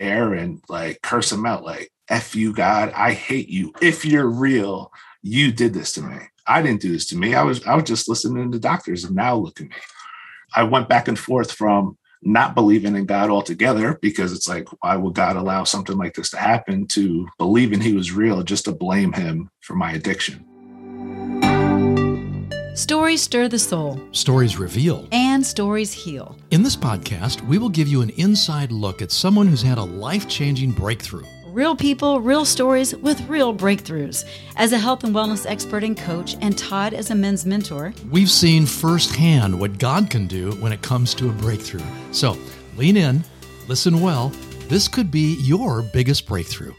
[0.00, 3.72] Aaron, like curse him out, like F you, God, I hate you.
[3.80, 6.16] If you're real, you did this to me.
[6.46, 7.34] I didn't do this to me.
[7.34, 9.76] I was I was just listening to doctors and now look at me.
[10.54, 14.96] I went back and forth from not believing in God altogether because it's like, why
[14.96, 18.72] would God allow something like this to happen to believing he was real just to
[18.72, 20.44] blame him for my addiction?
[22.80, 24.00] Stories stir the soul.
[24.12, 25.06] Stories reveal.
[25.12, 26.34] And stories heal.
[26.50, 29.84] In this podcast, we will give you an inside look at someone who's had a
[29.84, 31.26] life changing breakthrough.
[31.48, 34.24] Real people, real stories with real breakthroughs.
[34.56, 38.30] As a health and wellness expert and coach, and Todd as a men's mentor, we've
[38.30, 41.84] seen firsthand what God can do when it comes to a breakthrough.
[42.12, 42.34] So
[42.78, 43.22] lean in,
[43.68, 44.32] listen well.
[44.68, 46.72] This could be your biggest breakthrough.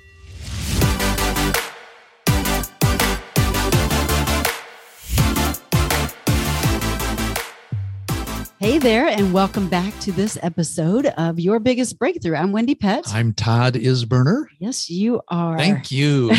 [8.62, 12.36] Hey there, and welcome back to this episode of Your Biggest Breakthrough.
[12.36, 13.12] I'm Wendie Pett.
[13.12, 14.46] I'm Todd Isberner.
[14.60, 15.58] Yes, you are.
[15.58, 16.32] Thank you.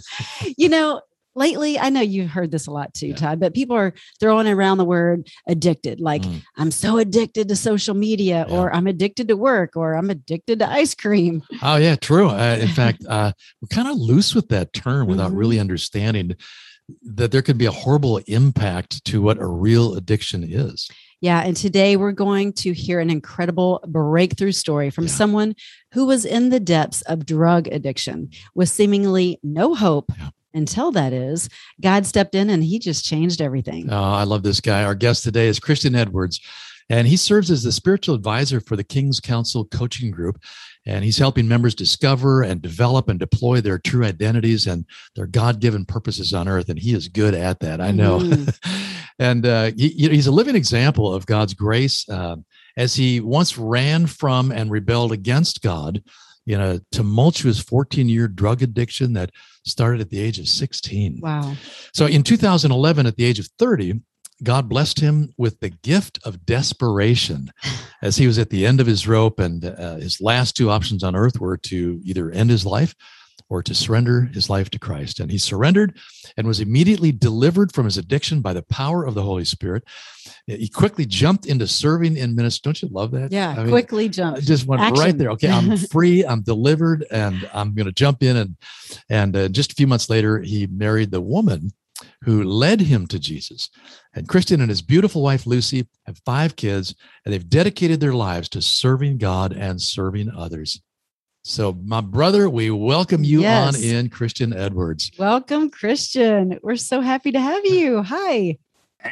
[0.56, 1.02] you know,
[1.34, 3.16] lately, I know you've heard this a lot too, yeah.
[3.16, 6.00] Todd, but people are throwing around the word addicted.
[6.00, 6.40] Like, mm.
[6.56, 8.56] I'm so addicted to social media, yeah.
[8.56, 11.42] or I'm addicted to work, or I'm addicted to ice cream.
[11.60, 12.30] Oh, yeah, true.
[12.30, 15.40] Uh, in fact, uh, we're kind of loose with that term without mm-hmm.
[15.40, 16.36] really understanding
[17.02, 20.88] that there could be a horrible impact to what a real addiction is.
[21.20, 21.40] Yeah.
[21.40, 25.12] And today we're going to hear an incredible breakthrough story from yeah.
[25.12, 25.54] someone
[25.92, 30.10] who was in the depths of drug addiction with seemingly no hope.
[30.18, 30.30] Yeah.
[30.54, 31.50] Until that is,
[31.82, 33.90] God stepped in and he just changed everything.
[33.90, 34.84] Oh, I love this guy.
[34.84, 36.40] Our guest today is Christian Edwards,
[36.88, 40.40] and he serves as the spiritual advisor for the King's Council Coaching Group.
[40.86, 44.84] And he's helping members discover and develop and deploy their true identities and
[45.16, 46.68] their God given purposes on earth.
[46.68, 47.80] And he is good at that.
[47.80, 48.20] I know.
[48.20, 48.94] Mm.
[49.18, 52.36] and uh, he, he's a living example of God's grace uh,
[52.76, 56.02] as he once ran from and rebelled against God
[56.46, 59.32] in a tumultuous 14 year drug addiction that
[59.64, 61.18] started at the age of 16.
[61.20, 61.54] Wow.
[61.92, 64.00] So in 2011, at the age of 30,
[64.42, 67.50] God blessed him with the gift of desperation
[68.02, 71.02] as he was at the end of his rope, and uh, his last two options
[71.02, 72.94] on earth were to either end his life
[73.48, 75.20] or to surrender his life to Christ.
[75.20, 75.96] And he surrendered
[76.36, 79.84] and was immediately delivered from his addiction by the power of the Holy Spirit.
[80.46, 82.62] He quickly jumped into serving in ministry.
[82.64, 83.32] Don't you love that?
[83.32, 84.42] Yeah, I mean, quickly jumped.
[84.42, 85.04] Just went Action.
[85.04, 85.30] right there.
[85.30, 86.24] Okay, I'm free.
[86.24, 88.36] I'm delivered, and I'm going to jump in.
[88.36, 88.56] And
[89.08, 91.72] and uh, just a few months later, he married the woman
[92.26, 93.70] who led him to Jesus.
[94.12, 96.92] And Christian and his beautiful wife, Lucy, have five kids,
[97.24, 100.82] and they've dedicated their lives to serving God and serving others.
[101.44, 103.76] So, my brother, we welcome you yes.
[103.76, 105.12] on in, Christian Edwards.
[105.16, 106.58] Welcome, Christian.
[106.64, 108.02] We're so happy to have you.
[108.02, 108.58] Hi.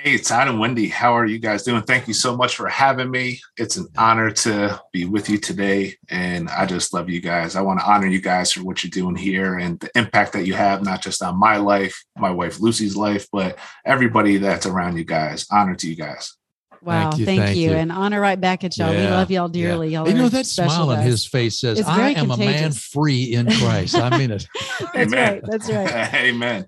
[0.03, 0.91] Hey, Todd and Wendie.
[0.91, 1.83] How are you guys doing?
[1.83, 3.41] Thank you so much for having me.
[3.57, 5.95] It's an honor to be with you today.
[6.09, 7.55] And I just love you guys.
[7.55, 10.47] I want to honor you guys for what you're doing here and the impact that
[10.47, 14.97] you have, not just on my life, my wife Lucy's life, but everybody that's around
[14.97, 15.47] you guys.
[15.51, 16.35] Honor to you guys.
[16.83, 17.71] Wow, thank you, thank thank you.
[17.71, 17.77] you.
[17.77, 18.93] and honor right back at y'all.
[18.93, 19.89] Yeah, we love y'all dearly.
[19.89, 20.01] Yeah.
[20.01, 22.37] Y'all you know that smile on his face says, "I am contagious.
[22.37, 24.47] a man free in Christ." I mean it.
[24.81, 25.33] That's Amen.
[25.33, 25.43] right.
[25.47, 26.15] That's right.
[26.15, 26.67] Amen.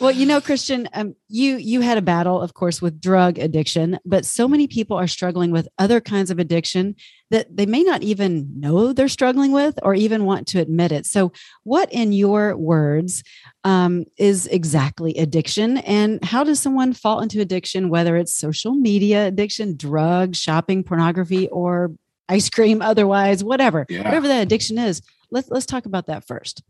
[0.00, 4.00] Well, you know, Christian, um, you you had a battle, of course, with drug addiction,
[4.04, 6.96] but so many people are struggling with other kinds of addiction
[7.30, 11.06] that they may not even know they're struggling with or even want to admit it.
[11.06, 11.32] So,
[11.62, 13.22] what, in your words,
[13.62, 19.28] um, is exactly addiction, and how does someone fall into addiction, whether it's social media
[19.28, 21.92] addiction, drugs, shopping, pornography, or
[22.28, 24.02] ice cream, otherwise, whatever, yeah.
[24.02, 25.02] whatever that addiction is?
[25.30, 26.64] Let's let's talk about that first.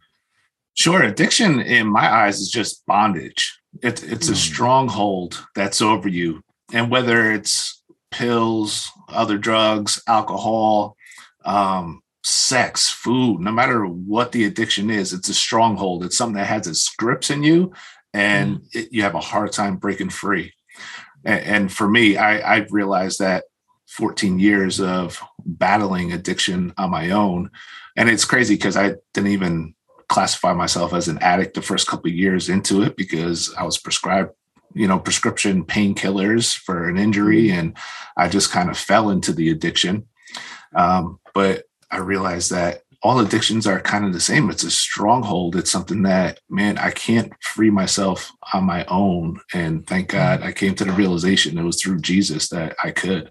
[0.75, 1.03] Sure.
[1.03, 3.59] Addiction, in my eyes, is just bondage.
[3.83, 4.33] It, it's mm.
[4.33, 6.43] a stronghold that's over you.
[6.73, 10.97] And whether it's pills, other drugs, alcohol,
[11.45, 16.05] um, sex, food, no matter what the addiction is, it's a stronghold.
[16.05, 17.73] It's something that has its grips in you
[18.13, 18.67] and mm.
[18.73, 20.53] it, you have a hard time breaking free.
[21.25, 23.45] And, and for me, I, I realized that
[23.89, 27.51] 14 years of battling addiction on my own.
[27.97, 29.75] And it's crazy because I didn't even
[30.09, 33.79] classify myself as an addict the first couple of years into it because I was
[33.79, 34.31] prescribed,
[34.75, 37.59] you know, prescription painkillers for an injury, mm-hmm.
[37.59, 37.77] and
[38.17, 40.07] I just kind of fell into the addiction.
[40.75, 44.49] Um, but I realized that all addictions are kind of the same.
[44.49, 45.57] It's a stronghold.
[45.57, 49.41] It's something that, man, I can't free myself on my own.
[49.53, 50.13] And thank mm.
[50.13, 53.31] God I came to the realization it was through Jesus that I could.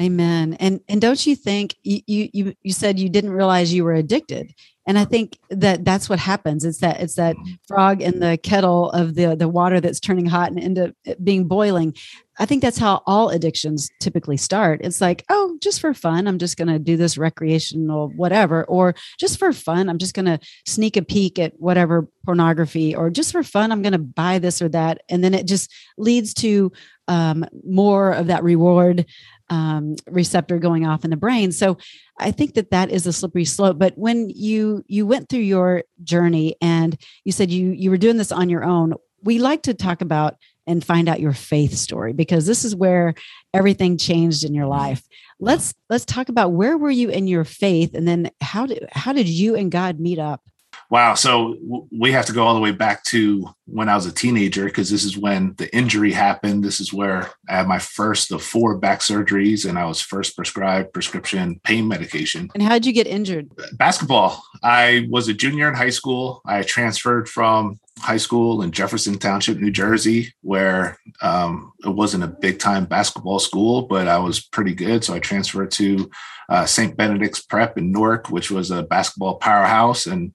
[0.00, 0.54] Amen.
[0.60, 4.52] And and don't you think you you you said you didn't realize you were addicted?
[4.88, 6.64] And I think that that's what happens.
[6.64, 7.34] It's that it's that
[7.66, 10.94] frog in the kettle of the the water that's turning hot and into
[11.24, 11.94] being boiling.
[12.38, 14.82] I think that's how all addictions typically start.
[14.84, 18.94] It's like, oh, just for fun, I'm just going to do this recreational whatever, or
[19.18, 23.32] just for fun, I'm just going to sneak a peek at whatever pornography, or just
[23.32, 26.70] for fun, I'm going to buy this or that, and then it just leads to
[27.08, 29.06] um, more of that reward
[29.48, 31.52] um, receptor going off in the brain.
[31.52, 31.78] So
[32.18, 33.78] I think that that is a slippery slope.
[33.78, 38.16] But when you you went through your journey and you said you you were doing
[38.16, 42.12] this on your own, we like to talk about and find out your faith story
[42.12, 43.14] because this is where
[43.54, 45.02] everything changed in your life.
[45.38, 49.12] Let's let's talk about where were you in your faith and then how did how
[49.12, 50.42] did you and God meet up?
[50.90, 51.14] Wow.
[51.14, 51.56] So
[51.90, 54.90] we have to go all the way back to when I was a teenager because
[54.90, 56.62] this is when the injury happened.
[56.62, 60.36] This is where I had my first of four back surgeries and I was first
[60.36, 62.50] prescribed prescription pain medication.
[62.54, 63.50] And how did you get injured?
[63.72, 64.42] Basketball.
[64.62, 66.40] I was a junior in high school.
[66.46, 72.28] I transferred from high school in Jefferson Township, New Jersey, where um, it wasn't a
[72.28, 75.02] big time basketball school, but I was pretty good.
[75.02, 76.10] So I transferred to
[76.48, 76.96] uh, St.
[76.96, 80.06] Benedict's Prep in Newark, which was a basketball powerhouse.
[80.06, 80.32] And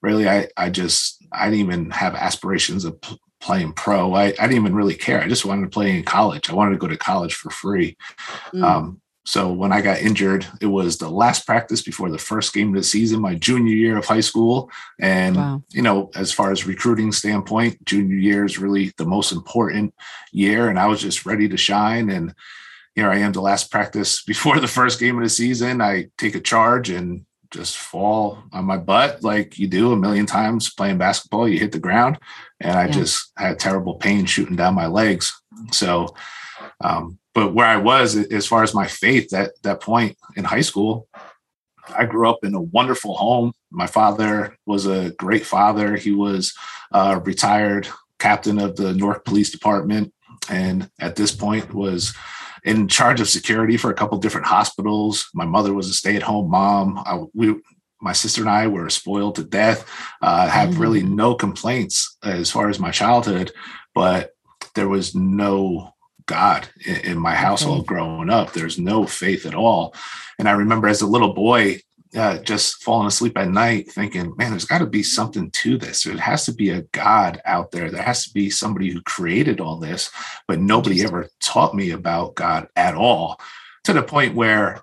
[0.00, 4.14] really, I, I just, I didn't even have aspirations of p- playing pro.
[4.14, 5.20] I, I didn't even really care.
[5.20, 6.48] I just wanted to play in college.
[6.48, 7.96] I wanted to go to college for free.
[8.54, 8.62] Mm.
[8.62, 12.68] Um, so when I got injured, it was the last practice before the first game
[12.68, 14.68] of the season, my junior year of high school.
[15.00, 15.62] And, wow.
[15.70, 19.94] you know, as far as recruiting standpoint, junior year is really the most important
[20.32, 20.68] year.
[20.68, 22.10] And I was just ready to shine.
[22.10, 22.34] And
[22.96, 25.80] here I am, the last practice before the first game of the season.
[25.80, 30.26] I take a charge and just fall on my butt like you do a million
[30.26, 31.48] times playing basketball.
[31.48, 32.18] You hit the ground,
[32.60, 32.92] and I yeah.
[32.92, 35.40] just had terrible pain shooting down my legs.
[35.70, 36.14] So,
[36.80, 40.62] um, but where I was as far as my faith at that point in high
[40.62, 41.08] school,
[41.94, 43.52] I grew up in a wonderful home.
[43.70, 45.96] My father was a great father.
[45.96, 46.54] He was
[46.92, 47.88] a retired
[48.18, 50.12] captain of the North Police Department,
[50.48, 52.14] and at this point was
[52.64, 55.28] in charge of security for a couple different hospitals.
[55.34, 56.98] My mother was a stay-at-home mom.
[56.98, 57.56] I, we,
[58.00, 59.88] my sister and I were spoiled to death.
[60.20, 60.80] Uh, have mm-hmm.
[60.80, 63.52] really no complaints as far as my childhood,
[63.94, 64.30] but
[64.74, 65.92] there was no
[66.26, 67.88] God in, in my household okay.
[67.88, 68.52] growing up.
[68.52, 69.94] There's no faith at all.
[70.38, 71.80] And I remember as a little boy,
[72.14, 76.04] uh, just falling asleep at night thinking, man, there's got to be something to this.
[76.04, 77.90] There has to be a God out there.
[77.90, 80.10] There has to be somebody who created all this,
[80.46, 83.40] but nobody ever taught me about God at all
[83.84, 84.82] to the point where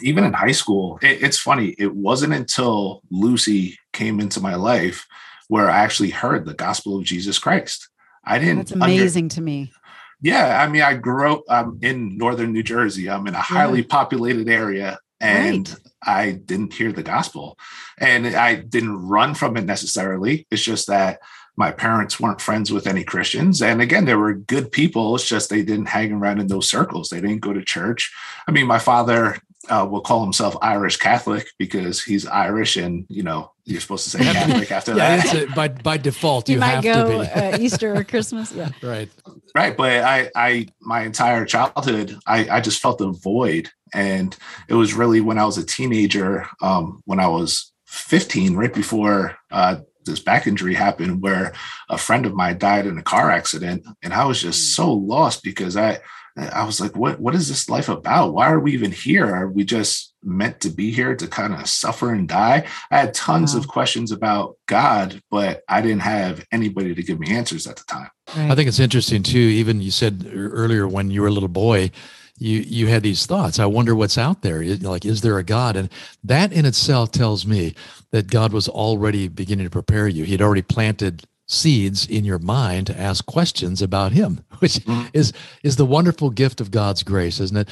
[0.00, 1.74] even in high school, it, it's funny.
[1.78, 5.06] It wasn't until Lucy came into my life
[5.48, 7.88] where I actually heard the gospel of Jesus Christ.
[8.24, 8.56] I didn't.
[8.58, 9.72] That's amazing under, to me.
[10.20, 13.10] Yeah, I mean, I grew up um, in northern New Jersey.
[13.10, 13.86] I'm in a highly yeah.
[13.88, 15.78] populated area, and right.
[16.02, 17.58] I didn't hear the gospel,
[17.98, 20.46] and I didn't run from it necessarily.
[20.50, 21.20] It's just that
[21.56, 25.14] my parents weren't friends with any Christians, and again, they were good people.
[25.14, 27.08] It's just they didn't hang around in those circles.
[27.08, 28.12] They didn't go to church.
[28.46, 29.38] I mean, my father
[29.68, 34.10] uh, will call himself Irish Catholic because he's Irish, and you know you're supposed to
[34.10, 35.34] say Catholic after yeah, that.
[35.34, 38.52] A, by by default, you, you might go uh, Easter or Christmas.
[38.52, 39.10] Yeah, right,
[39.54, 39.76] right.
[39.76, 44.36] But I, I, my entire childhood, I, I just felt a void, and
[44.68, 49.36] it was really when I was a teenager, um, when I was 15, right before
[49.50, 51.54] uh, this back injury happened, where
[51.88, 54.76] a friend of mine died in a car accident, and I was just mm.
[54.76, 56.00] so lost because I
[56.36, 58.34] I was like, what what is this life about?
[58.34, 59.32] Why are we even here?
[59.32, 62.66] Are we just meant to be here to kind of suffer and die?
[62.90, 63.60] I had tons wow.
[63.60, 67.84] of questions about God, but I didn't have anybody to give me answers at the
[67.84, 68.10] time.
[68.36, 68.50] Right.
[68.50, 69.38] I think it's interesting too.
[69.38, 71.92] Even you said earlier when you were a little boy,
[72.36, 73.60] you you had these thoughts.
[73.60, 74.64] I wonder what's out there.
[74.64, 75.76] Like, is there a God?
[75.76, 75.88] And
[76.24, 77.74] that in itself tells me
[78.10, 80.24] that God was already beginning to prepare you.
[80.24, 85.06] He'd already planted seeds in your mind to ask questions about him which mm-hmm.
[85.12, 85.32] is
[85.62, 87.68] is the wonderful gift of god's grace isn't it?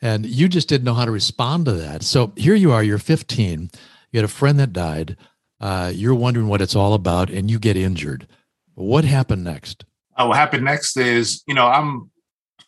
[0.00, 2.02] And you just didn't know how to respond to that.
[2.02, 3.70] So here you are you're 15
[4.10, 5.16] you had a friend that died
[5.60, 8.26] uh, you're wondering what it's all about and you get injured.
[8.74, 9.84] What happened next?
[10.16, 12.10] Uh, what happened next is you know i'm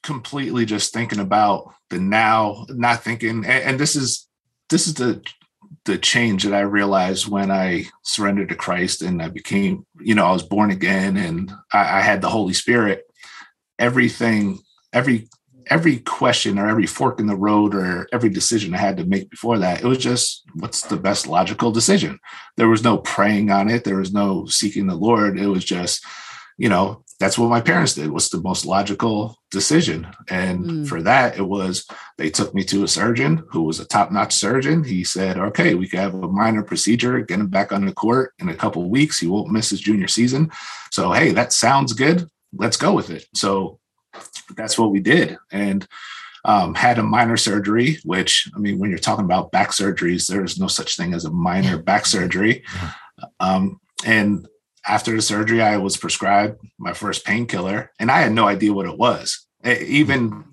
[0.03, 4.29] completely just thinking about the now not thinking and, and this is
[4.71, 5.23] this is the
[5.85, 10.27] the change that I realized when I surrendered to Christ and I became, you know,
[10.27, 13.05] I was born again and I, I had the Holy Spirit.
[13.79, 14.61] Everything,
[14.93, 15.29] every
[15.69, 19.31] every question or every fork in the road or every decision I had to make
[19.31, 22.19] before that, it was just what's the best logical decision.
[22.57, 23.85] There was no praying on it.
[23.85, 25.39] There was no seeking the Lord.
[25.39, 26.05] It was just,
[26.59, 28.11] you know, that's what my parents did.
[28.11, 30.07] was the most logical decision?
[30.29, 30.89] And mm.
[30.89, 31.87] for that, it was
[32.19, 34.85] they took me to a surgeon who was a top-notch surgeon.
[34.85, 38.33] He said, "Okay, we can have a minor procedure, get him back on the court
[38.39, 39.19] in a couple weeks.
[39.19, 40.51] He won't miss his junior season."
[40.91, 42.29] So, hey, that sounds good.
[42.53, 43.27] Let's go with it.
[43.35, 43.79] So
[44.57, 45.39] that's what we did.
[45.51, 45.87] And
[46.45, 50.59] um, had a minor surgery, which I mean, when you're talking about back surgeries, there's
[50.59, 52.65] no such thing as a minor back surgery.
[53.41, 54.47] Um, and
[54.87, 58.87] after the surgery, I was prescribed my first painkiller, and I had no idea what
[58.87, 59.47] it was.
[59.65, 60.45] Even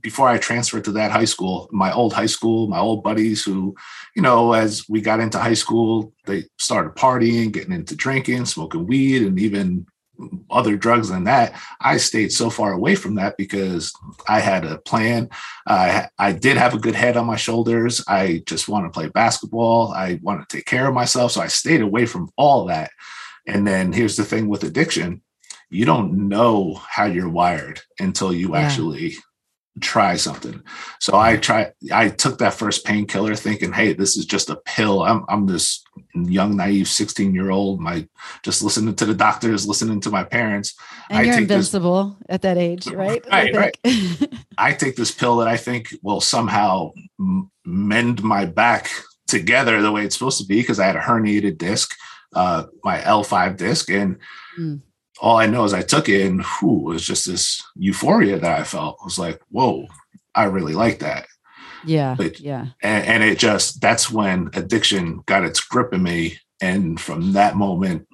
[0.00, 3.74] before I transferred to that high school, my old high school, my old buddies who,
[4.14, 8.86] you know, as we got into high school, they started partying, getting into drinking, smoking
[8.86, 9.86] weed, and even
[10.50, 11.60] other drugs than that.
[11.80, 13.92] I stayed so far away from that because
[14.28, 15.30] I had a plan.
[15.66, 18.04] Uh, I did have a good head on my shoulders.
[18.06, 19.92] I just want to play basketball.
[19.92, 21.32] I want to take care of myself.
[21.32, 22.90] So I stayed away from all that.
[23.46, 25.22] And then here's the thing with addiction
[25.70, 28.60] you don't know how you're wired until you yeah.
[28.60, 29.14] actually
[29.80, 30.62] try something.
[31.00, 35.02] So I try I took that first painkiller thinking, hey, this is just a pill.
[35.02, 35.82] I'm I'm this
[36.14, 37.80] young, naive 16 year old.
[37.80, 38.06] My
[38.42, 40.74] just listening to the doctors, listening to my parents.
[41.08, 43.24] And I you're invincible this, at that age, right?
[43.30, 43.76] Right, right.
[44.58, 46.92] I take this pill that I think will somehow
[47.64, 48.90] mend my back
[49.26, 51.96] together the way it's supposed to be because I had a herniated disc,
[52.34, 54.18] uh, my L5 disc, and
[54.58, 54.80] mm
[55.22, 58.60] all I know is I took it and whew, it was just this euphoria that
[58.60, 58.98] I felt.
[59.00, 59.86] I was like, whoa,
[60.34, 61.26] I really like that.
[61.84, 62.16] Yeah.
[62.18, 62.66] But, yeah.
[62.82, 66.38] And, and it just, that's when addiction got its grip in me.
[66.60, 68.08] And from that moment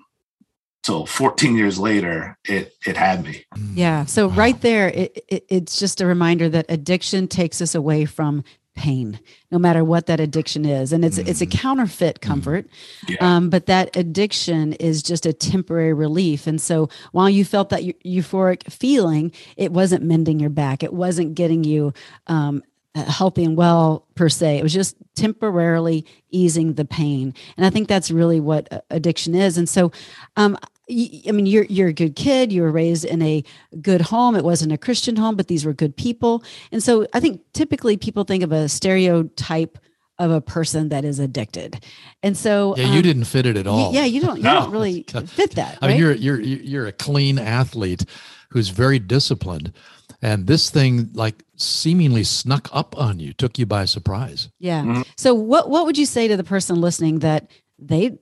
[0.83, 3.45] till 14 years later, it, it had me.
[3.73, 4.05] Yeah.
[4.05, 8.45] So right there, it, it, it's just a reminder that addiction takes us away from
[8.79, 9.19] pain
[9.51, 11.29] no matter what that addiction is and it's mm-hmm.
[11.29, 11.59] it's a mm-hmm.
[11.59, 12.29] counterfeit mm-hmm.
[12.29, 12.67] comfort
[13.09, 13.17] yeah.
[13.21, 17.83] um, but that addiction is just a temporary relief and so while you felt that
[18.07, 21.93] euphoric feeling it wasn't mending your back it wasn't getting you
[22.29, 22.63] um,
[22.95, 27.89] healthy and well per se it was just temporarily easing the pain and i think
[27.89, 29.91] that's really what uh, addiction is and so
[30.37, 30.57] um,
[30.91, 32.53] I mean, you're you're a good kid.
[32.53, 33.45] You were raised in a
[33.81, 34.37] good home.
[34.37, 36.43] It wasn't a Christian home, but these were good people.
[36.73, 39.79] And so, I think typically people think of a stereotype
[40.19, 41.85] of a person that is addicted.
[42.23, 43.93] And so, yeah, um, you didn't fit it at all.
[43.95, 44.39] Yeah, you don't.
[44.39, 44.55] You no.
[44.55, 45.79] don't really fit that.
[45.81, 48.05] I mean, you're you're you're a clean athlete
[48.51, 49.73] who's very disciplined,
[50.23, 54.49] and this thing like seemingly snuck up on you, took you by surprise.
[54.59, 54.83] Yeah.
[54.83, 55.03] Mm-hmm.
[55.17, 58.19] So, what what would you say to the person listening that they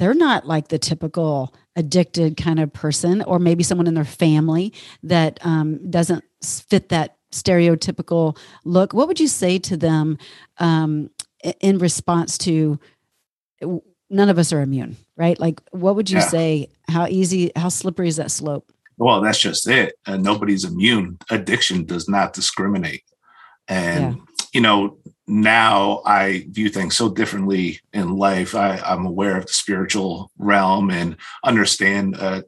[0.00, 4.72] they're not like the typical addicted kind of person, or maybe someone in their family
[5.02, 8.94] that um, doesn't fit that stereotypical look.
[8.94, 10.16] What would you say to them
[10.58, 11.10] um,
[11.60, 12.80] in response to?
[14.12, 15.38] None of us are immune, right?
[15.38, 16.26] Like, what would you yeah.
[16.26, 16.68] say?
[16.88, 18.72] How easy, how slippery is that slope?
[18.96, 19.94] Well, that's just it.
[20.06, 21.18] Uh, nobody's immune.
[21.30, 23.04] Addiction does not discriminate.
[23.68, 24.22] And, yeah.
[24.52, 24.98] you know,
[25.30, 28.54] now I view things so differently in life.
[28.54, 32.42] I, am aware of the spiritual realm and understand uh,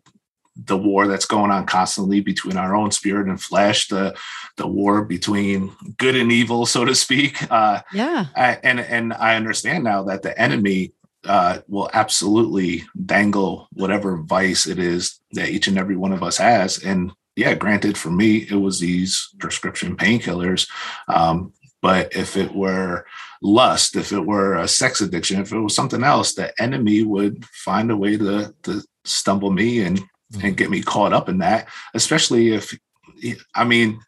[0.56, 4.14] the war that's going on constantly between our own spirit and flesh, the
[4.56, 7.38] the war between good and evil, so to speak.
[7.50, 10.92] Uh, yeah, I, and and I understand now that the enemy
[11.24, 16.36] uh, will absolutely dangle whatever vice it is that each and every one of us
[16.36, 20.68] has, and yeah, granted, for me, it was these prescription painkillers.
[21.08, 23.04] Um, but if it were
[23.42, 27.44] lust, if it were a sex addiction, if it was something else, the enemy would
[27.46, 30.46] find a way to, to stumble me and, mm-hmm.
[30.46, 32.78] and get me caught up in that, especially if,
[33.54, 34.00] I mean,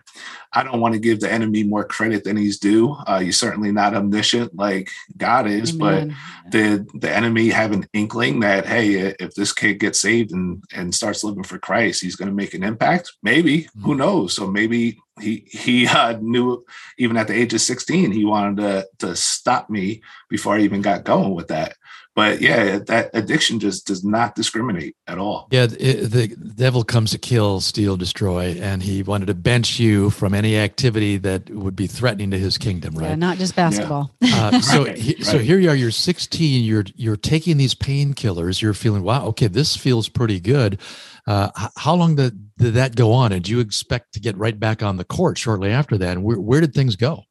[0.57, 2.93] I don't want to give the enemy more credit than he's due.
[3.09, 6.15] Uh, you're certainly not omniscient like God is, Amen.
[6.45, 10.63] but the the enemy have an inkling that hey, if this kid gets saved and
[10.73, 13.13] and starts living for Christ, he's going to make an impact.
[13.23, 13.83] Maybe mm-hmm.
[13.83, 14.37] who knows?
[14.37, 16.65] So maybe he he uh, knew
[16.99, 20.83] even at the age of 16 he wanted to to stop me before I even
[20.83, 21.77] got going with that
[22.15, 25.49] but yeah, that addiction just does not discriminate at all.
[25.51, 30.11] Yeah, it, the devil comes to kill, steal, destroy, and he wanted to bench you
[30.11, 33.09] from any activity that would be threatening to his kingdom, right?
[33.11, 34.13] Yeah, not just basketball.
[34.21, 34.51] Yeah.
[34.53, 35.25] Uh, so, right, he, right.
[35.25, 35.75] so here you are.
[35.75, 36.65] You're 16.
[36.65, 38.63] You're you're taking these painkillers.
[38.63, 40.79] You're feeling, wow, okay, this feels pretty good.
[41.27, 43.33] Uh, how long did, did that go on?
[43.33, 46.13] And do you expect to get right back on the court shortly after that?
[46.13, 47.25] And where, where did things go?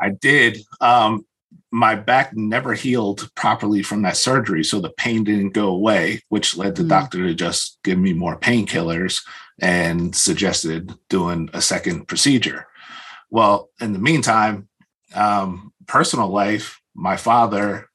[0.00, 0.58] I did.
[0.80, 1.26] Um,
[1.70, 4.64] my back never healed properly from that surgery.
[4.64, 6.88] So the pain didn't go away, which led the mm.
[6.88, 9.22] doctor to just give me more painkillers
[9.60, 12.66] and suggested doing a second procedure.
[13.30, 14.68] Well, in the meantime,
[15.14, 17.87] um, personal life, my father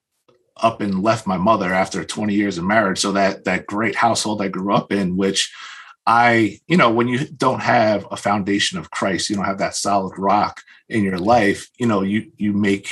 [0.58, 3.00] up and left my mother after 20 years of marriage.
[3.00, 5.52] So that that great household I grew up in, which
[6.06, 9.76] I, you know, when you don't have a foundation of Christ, you don't have that
[9.76, 12.90] solid rock in your life, you know, you you make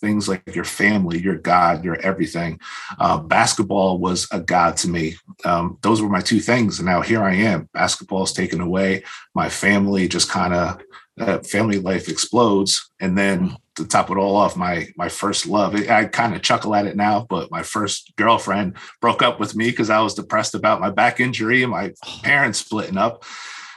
[0.00, 2.58] things like your family, your God, your everything.
[2.98, 5.14] Uh, basketball was a God to me.
[5.44, 6.78] Um, those were my two things.
[6.80, 7.68] And now here I am.
[7.72, 9.04] Basketball is taken away.
[9.34, 10.82] My family just kind of
[11.20, 15.74] uh, family life explodes, and then to top it all off, my my first love.
[15.74, 19.70] I kind of chuckle at it now, but my first girlfriend broke up with me
[19.70, 23.24] because I was depressed about my back injury and my parents splitting up.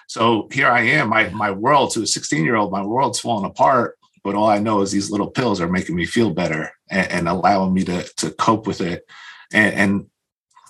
[0.08, 1.10] So here I am.
[1.10, 3.98] My my world to a 16 year old, my world's falling apart.
[4.24, 7.30] But all I know is these little pills are making me feel better and, and
[7.30, 9.06] allowing me to to cope with it.
[9.54, 10.06] And, and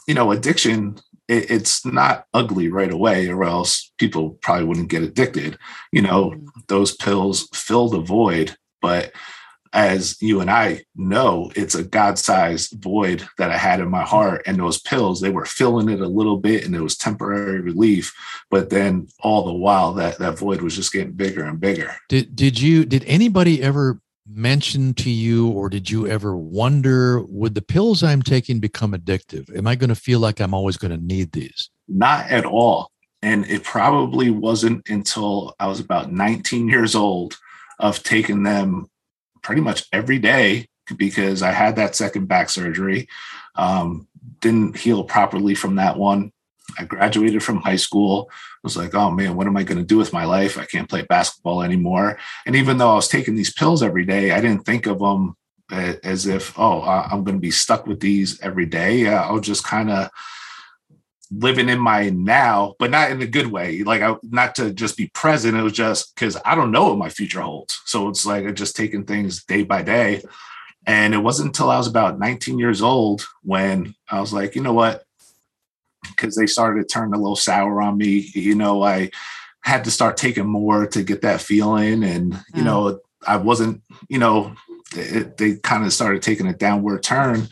[0.08, 5.03] you know, addiction it, it's not ugly right away, or else people probably wouldn't get
[5.03, 5.58] addicted.
[5.91, 6.46] You know, mm.
[6.67, 9.13] those pills fill the void but
[9.73, 14.03] as you and I know, it's a God sized void that I had in my
[14.03, 14.43] heart.
[14.45, 18.13] And those pills, they were filling it a little bit and it was temporary relief.
[18.51, 21.95] But then all the while, that, that void was just getting bigger and bigger.
[22.09, 27.55] Did, did you, did anybody ever mention to you, or did you ever wonder, would
[27.55, 29.55] the pills I'm taking become addictive?
[29.57, 31.71] Am I going to feel like I'm always going to need these?
[31.87, 32.91] Not at all.
[33.23, 37.35] And it probably wasn't until I was about 19 years old
[37.79, 38.88] of taking them
[39.41, 40.67] pretty much every day
[40.98, 43.08] because I had that second back surgery.
[43.55, 44.08] Um,
[44.39, 46.32] didn't heal properly from that one.
[46.77, 48.29] I graduated from high school.
[48.63, 50.58] Was like, oh man, what am I going to do with my life?
[50.58, 52.17] I can't play basketball anymore.
[52.46, 55.36] And even though I was taking these pills every day, I didn't think of them
[55.72, 59.08] as if, oh, I'm going to be stuck with these every day.
[59.08, 60.10] I'll just kind of
[61.37, 63.83] living in my now, but not in a good way.
[63.83, 65.57] Like I, not to just be present.
[65.57, 67.81] It was just because I don't know what my future holds.
[67.85, 70.23] So it's like I just taking things day by day.
[70.87, 74.61] And it wasn't until I was about 19 years old when I was like, you
[74.61, 75.03] know what?
[76.09, 78.29] Because they started to turn a little sour on me.
[78.33, 79.09] You know, I
[79.61, 82.03] had to start taking more to get that feeling.
[82.03, 82.65] And, you mm.
[82.65, 84.55] know, I wasn't, you know,
[84.95, 87.48] it, they kind of started taking a downward turn.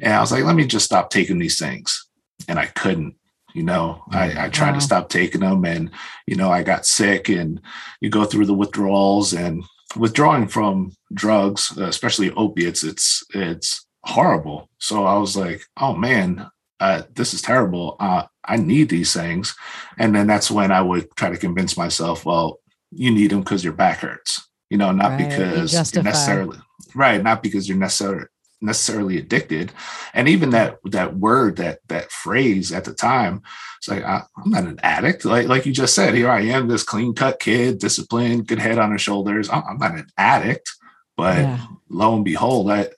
[0.00, 2.06] And I was like, let me just stop taking these things
[2.48, 3.16] and I couldn't.
[3.54, 4.74] You know, I, I tried wow.
[4.74, 5.90] to stop taking them, and
[6.26, 7.28] you know, I got sick.
[7.28, 7.60] And
[8.00, 9.64] you go through the withdrawals and
[9.96, 12.82] withdrawing from drugs, especially opiates.
[12.82, 14.68] It's it's horrible.
[14.78, 17.96] So I was like, oh man, uh, this is terrible.
[18.00, 19.56] Uh, I need these things.
[19.98, 23.64] And then that's when I would try to convince myself, well, you need them because
[23.64, 24.46] your back hurts.
[24.70, 25.28] You know, not right.
[25.28, 26.58] because necessarily
[26.94, 28.26] right, not because you're necessarily
[28.64, 29.72] necessarily addicted.
[30.12, 33.42] And even that that word that that phrase at the time
[33.78, 35.24] it's like I, am not an addict.
[35.24, 38.78] Like like you just said here i am this clean cut kid disciplined good head
[38.78, 39.48] on his shoulders.
[39.50, 40.70] I'm not an addict
[41.16, 41.66] but yeah.
[41.88, 42.88] lo and behold i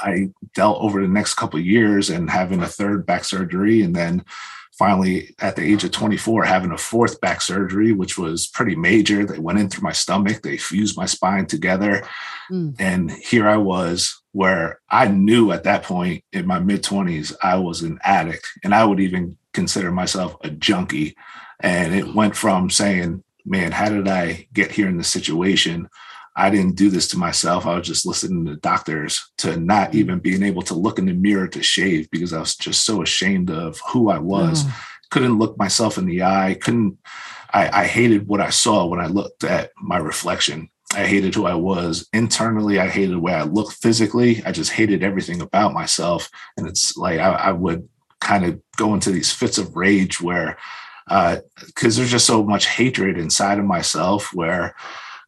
[0.00, 3.94] i dealt over the next couple of years and having a third back surgery and
[3.94, 4.24] then
[4.78, 9.24] finally at the age of 24 having a fourth back surgery which was pretty major.
[9.24, 10.42] They went in through my stomach.
[10.42, 12.06] They fused my spine together.
[12.50, 12.76] Mm.
[12.78, 17.56] and here i was where i knew at that point in my mid 20s i
[17.56, 21.16] was an addict and i would even consider myself a junkie.
[21.58, 25.88] And it went from saying man how did i get here in this situation
[26.36, 27.64] I didn't do this to myself.
[27.64, 29.94] I was just listening to doctors to not mm.
[29.94, 33.02] even being able to look in the mirror to shave because I was just so
[33.02, 34.64] ashamed of who I was.
[34.64, 34.72] Mm.
[35.10, 36.58] Couldn't look myself in the eye.
[36.60, 36.98] Couldn't.
[37.54, 40.68] I, I hated what I saw when I looked at my reflection.
[40.94, 42.78] I hated who I was internally.
[42.78, 44.42] I hated the way I looked physically.
[44.44, 46.28] I just hated everything about myself.
[46.56, 47.88] And it's like I, I would
[48.20, 50.58] kind of go into these fits of rage where,
[51.06, 54.74] because uh, there's just so much hatred inside of myself where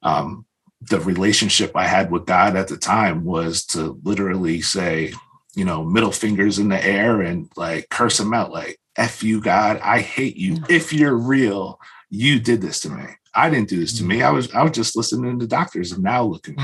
[0.02, 0.44] um,
[0.80, 5.12] the relationship I had with God at the time was to literally say,
[5.54, 9.40] you know, middle fingers in the air and like curse him out, like, F you,
[9.40, 10.54] God, I hate you.
[10.54, 10.70] Mm.
[10.70, 13.04] If you're real, you did this to me.
[13.34, 14.22] I didn't do this to me.
[14.22, 16.56] I was I was just listening to doctors and now looking.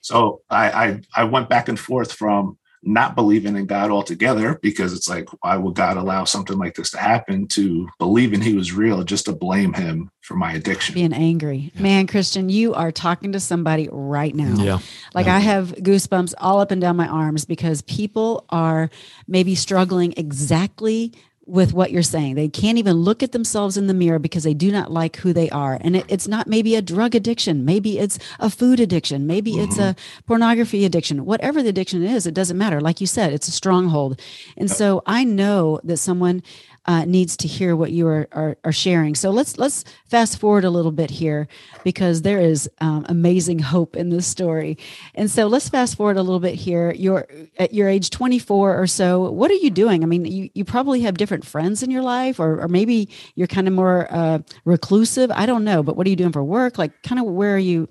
[0.00, 4.92] So I, I I went back and forth from not believing in God altogether because
[4.92, 8.72] it's like, why would God allow something like this to happen to believing he was
[8.72, 10.94] real just to blame him for my addiction?
[10.94, 11.70] Being angry.
[11.74, 11.82] Yeah.
[11.82, 14.54] Man, Christian, you are talking to somebody right now.
[14.62, 14.78] Yeah.
[15.14, 15.36] Like yeah.
[15.36, 18.90] I have goosebumps all up and down my arms because people are
[19.28, 21.12] maybe struggling exactly
[21.46, 22.34] with what you're saying.
[22.34, 25.32] They can't even look at themselves in the mirror because they do not like who
[25.32, 25.76] they are.
[25.80, 29.64] And it, it's not maybe a drug addiction, maybe it's a food addiction, maybe mm-hmm.
[29.64, 31.24] it's a pornography addiction.
[31.24, 32.80] Whatever the addiction is, it doesn't matter.
[32.80, 34.20] Like you said, it's a stronghold.
[34.56, 36.42] And so I know that someone
[36.86, 39.14] uh, needs to hear what you are, are, are sharing.
[39.14, 41.46] So let's let's fast forward a little bit here
[41.84, 44.78] because there is um, amazing hope in this story.
[45.14, 46.92] And so let's fast forward a little bit here.
[46.92, 47.26] You're
[47.58, 49.30] at your age 24 or so.
[49.30, 50.02] What are you doing?
[50.02, 53.46] I mean, you you probably have different friends in your life, or or maybe you're
[53.46, 55.30] kind of more uh, reclusive.
[55.30, 56.78] I don't know, but what are you doing for work?
[56.78, 57.88] Like, kind of where are you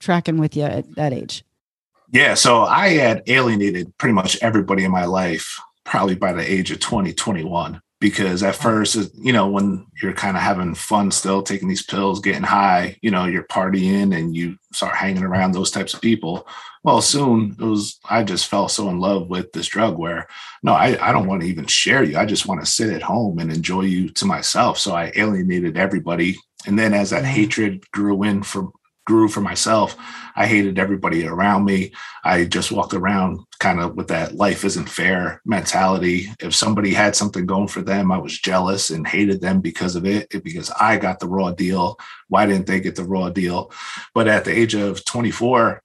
[0.00, 1.44] tracking with you at that age?
[2.10, 6.70] Yeah, so I had alienated pretty much everybody in my life probably by the age
[6.70, 11.40] of 20, 21 because at first you know when you're kind of having fun still
[11.40, 15.70] taking these pills getting high you know you're partying and you start hanging around those
[15.70, 16.46] types of people.
[16.82, 20.26] Well soon it was i just fell so in love with this drug where
[20.64, 22.18] no i, I don't want to even share you.
[22.18, 24.78] I just want to sit at home and enjoy you to myself.
[24.78, 26.36] So i alienated everybody.
[26.66, 28.72] And then as that hatred grew in for
[29.06, 29.96] grew for myself.
[30.36, 31.92] I hated everybody around me.
[32.24, 36.28] I just walked around kind of with that life isn't fair mentality.
[36.40, 40.06] If somebody had something going for them, I was jealous and hated them because of
[40.06, 41.98] it, because I got the raw deal.
[42.28, 43.72] Why didn't they get the raw deal?
[44.14, 45.82] But at the age of 24,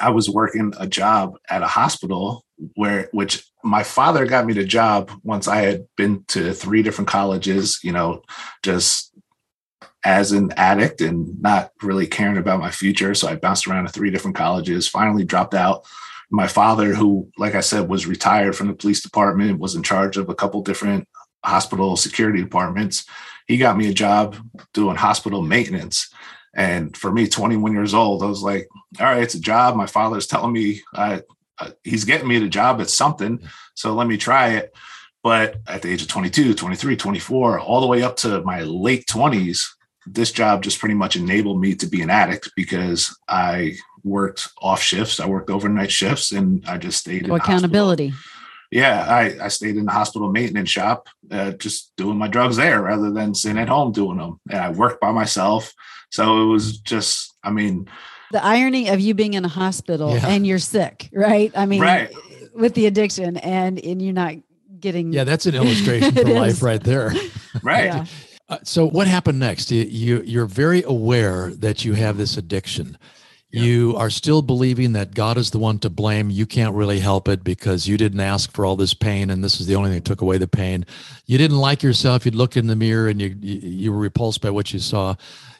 [0.00, 4.64] I was working a job at a hospital where which my father got me the
[4.64, 8.22] job once I had been to three different colleges, you know,
[8.62, 9.07] just
[10.08, 13.14] as an addict and not really caring about my future.
[13.14, 15.84] So I bounced around to three different colleges, finally dropped out.
[16.30, 20.16] My father, who, like I said, was retired from the police department, was in charge
[20.16, 21.06] of a couple different
[21.44, 23.04] hospital security departments.
[23.48, 24.36] He got me a job
[24.72, 26.08] doing hospital maintenance.
[26.56, 28.66] And for me, 21 years old, I was like,
[28.98, 29.76] all right, it's a job.
[29.76, 31.20] My father's telling me uh,
[31.58, 32.80] uh, he's getting me the job.
[32.80, 33.42] It's something.
[33.74, 34.74] So let me try it.
[35.22, 39.04] But at the age of 22, 23, 24, all the way up to my late
[39.04, 39.74] 20s,
[40.12, 44.80] this job just pretty much enabled me to be an addict because I worked off
[44.80, 48.12] shifts, I worked overnight shifts, and I just stayed in accountability.
[48.70, 52.82] Yeah, I, I stayed in the hospital maintenance shop, uh, just doing my drugs there
[52.82, 54.40] rather than sitting at home doing them.
[54.50, 55.72] And I worked by myself,
[56.10, 57.88] so it was just, I mean,
[58.30, 60.28] the irony of you being in a hospital yeah.
[60.28, 61.50] and you're sick, right?
[61.56, 62.12] I mean, right.
[62.54, 64.34] with the addiction, and and you're not
[64.78, 65.12] getting.
[65.12, 67.12] Yeah, that's an illustration for life right there.
[67.62, 67.86] Right.
[67.86, 68.04] Yeah.
[68.48, 69.70] Uh, so what happened next?
[69.70, 72.96] You, you you're very aware that you have this addiction.
[73.50, 73.62] Yeah.
[73.62, 76.28] You are still believing that God is the one to blame.
[76.28, 79.60] You can't really help it because you didn't ask for all this pain, and this
[79.60, 80.84] is the only thing that took away the pain.
[81.26, 82.24] You didn't like yourself.
[82.24, 85.14] You'd look in the mirror and you you, you were repulsed by what you saw.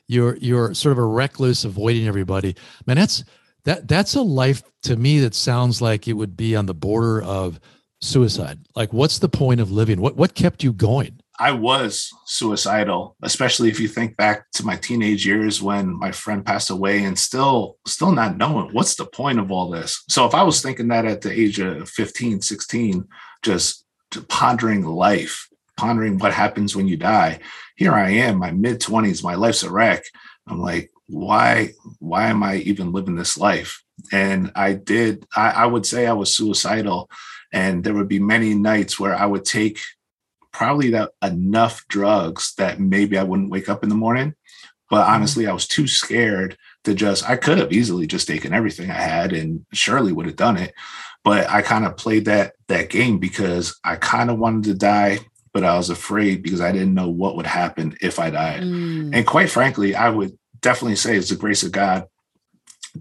[0.07, 2.57] You're you're sort of a recluse, avoiding everybody.
[2.87, 3.25] Man, that's
[3.65, 7.23] that that's a life to me that sounds like it would be on the border
[7.23, 7.61] of
[8.01, 8.61] suicide.
[8.75, 10.01] Like, what's the point of living?
[10.01, 11.21] What what kept you going?
[11.39, 16.45] I was suicidal, especially if you think back to my teenage years when my friend
[16.45, 20.03] passed away and still still not knowing what's the point of all this.
[20.09, 23.07] So if I was thinking that at the age of 15, 16,
[23.43, 23.85] just
[24.29, 27.39] pondering life, pondering what happens when you die,
[27.77, 30.05] here I am, my mid 20s, my life's a wreck.
[30.49, 31.71] I'm like, why
[32.01, 33.83] why am I even living this life?
[34.13, 37.09] And I did I, I would say I was suicidal
[37.53, 39.81] and there would be many nights where I would take
[40.53, 44.35] probably that enough drugs that maybe I wouldn't wake up in the morning.
[44.91, 45.13] But mm-hmm.
[45.13, 48.95] honestly, I was too scared to just, I could have easily just taken everything I
[48.95, 50.73] had and surely would have done it.
[51.25, 55.19] But I kind of played that that game because I kind of wanted to die,
[55.53, 58.63] but I was afraid because I didn't know what would happen if I died.
[58.63, 59.15] Mm.
[59.15, 62.07] And quite frankly, I would definitely say it's the grace of God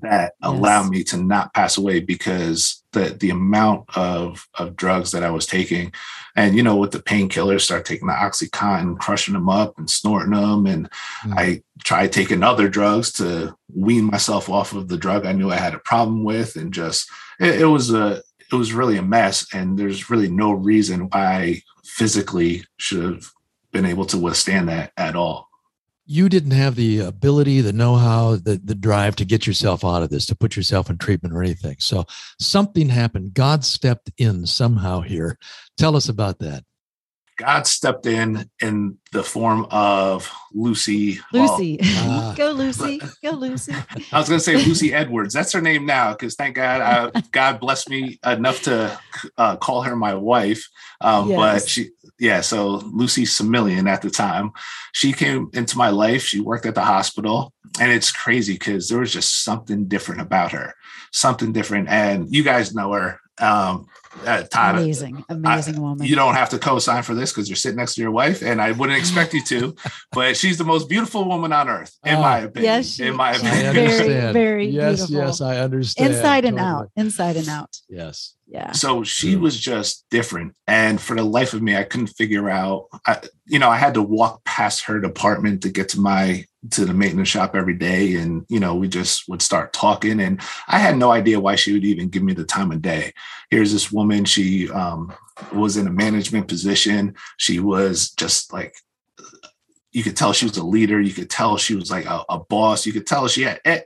[0.02, 0.52] that yes.
[0.52, 5.30] allowed me to not pass away because the the amount of of drugs that I
[5.30, 5.94] was taking,
[6.38, 10.34] and you know, with the painkillers, start taking the OxyContin, crushing them up and snorting
[10.34, 10.90] them, and
[11.24, 11.34] mm.
[11.36, 15.56] I tried taking other drugs to wean myself off of the drug I knew I
[15.56, 18.22] had a problem with, and just it, it was a
[18.52, 23.32] it was really a mess, and there's really no reason why I physically should have
[23.72, 25.47] been able to withstand that at all
[26.08, 30.10] you didn't have the ability, the know-how, the, the drive to get yourself out of
[30.10, 31.76] this, to put yourself in treatment or anything.
[31.80, 32.06] So
[32.40, 33.34] something happened.
[33.34, 35.38] God stepped in somehow here.
[35.78, 36.64] Tell us about that.
[37.38, 41.20] God stepped in in the form of Lucy.
[41.32, 43.74] Lucy, well, uh, go Lucy, go Lucy.
[44.12, 45.36] I was going to say Lucy Edwards.
[45.36, 49.00] That's her name now because thank God, uh, God blessed me enough to
[49.38, 50.68] uh, call her my wife.
[51.00, 51.38] Um, yes.
[51.38, 54.52] But she, yeah, so Lucy Similian at the time,
[54.94, 56.24] she came into my life.
[56.24, 60.52] She worked at the hospital, and it's crazy because there was just something different about
[60.52, 60.74] her,
[61.12, 61.90] something different.
[61.90, 63.20] And you guys know her.
[63.40, 63.86] Um,
[64.26, 66.08] uh, Todd, amazing, amazing I, woman.
[66.08, 68.60] You don't have to co-sign for this because you're sitting next to your wife, and
[68.60, 69.76] I wouldn't expect you to.
[70.12, 72.22] But she's the most beautiful woman on earth, in Oh.
[72.22, 72.64] my opinion.
[72.64, 73.74] Yes, she- in my opinion.
[73.76, 75.28] very, very yes, beautiful.
[75.28, 76.14] yes, I understand.
[76.16, 76.72] inside and Totally.
[76.86, 77.78] out, inside and out.
[77.88, 78.34] Yes.
[78.50, 78.72] Yeah.
[78.72, 79.42] So she Mm.
[79.42, 80.56] was just different.
[80.68, 83.94] And for the life of me, I couldn't figure out, I, you know, I had
[83.96, 88.16] to walk past her department to get to my, to the maintenance shop every day.
[88.16, 90.22] And, you know, we just would start talking.
[90.22, 93.12] And I had no idea why she would even give me the time of day.
[93.50, 95.14] Here's this woman, she um,
[95.54, 97.16] was in a management position.
[97.36, 98.76] She was just like,
[99.92, 101.02] you could tell she was a leader.
[101.02, 102.86] You could tell she was like a, a boss.
[102.86, 103.82] You could tell she had, eh,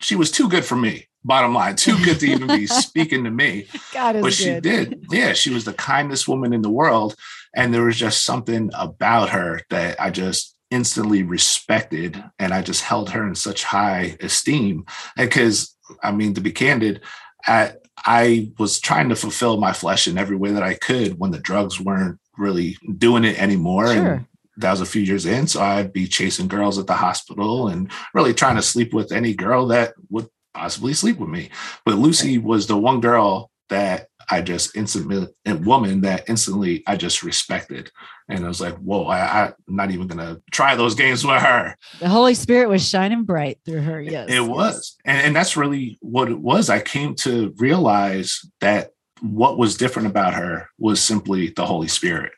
[0.00, 1.06] she was too good for me.
[1.22, 4.62] Bottom line, too good to even be speaking to me God is but she good.
[4.62, 5.06] did.
[5.10, 7.14] Yeah, she was the kindest woman in the world.
[7.54, 12.22] And there was just something about her that I just instantly respected.
[12.38, 14.86] And I just held her in such high esteem.
[15.16, 17.02] Because, I mean, to be candid,
[17.46, 21.32] I, I was trying to fulfill my flesh in every way that I could when
[21.32, 23.88] the drugs weren't really doing it anymore.
[23.88, 24.12] Sure.
[24.12, 24.26] And
[24.60, 25.46] that was a few years in.
[25.46, 29.34] So I'd be chasing girls at the hospital and really trying to sleep with any
[29.34, 31.50] girl that would possibly sleep with me.
[31.84, 36.96] But Lucy was the one girl that I just instantly, a woman that instantly I
[36.96, 37.90] just respected.
[38.28, 41.40] And I was like, whoa, I, I'm not even going to try those games with
[41.40, 41.74] her.
[41.98, 44.00] The Holy Spirit was shining bright through her.
[44.00, 44.28] Yes.
[44.30, 44.96] It was.
[45.04, 46.70] And, and that's really what it was.
[46.70, 52.32] I came to realize that what was different about her was simply the Holy Spirit.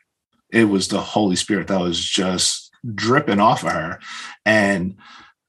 [0.53, 3.99] It was the Holy Spirit that was just dripping off of her.
[4.45, 4.95] And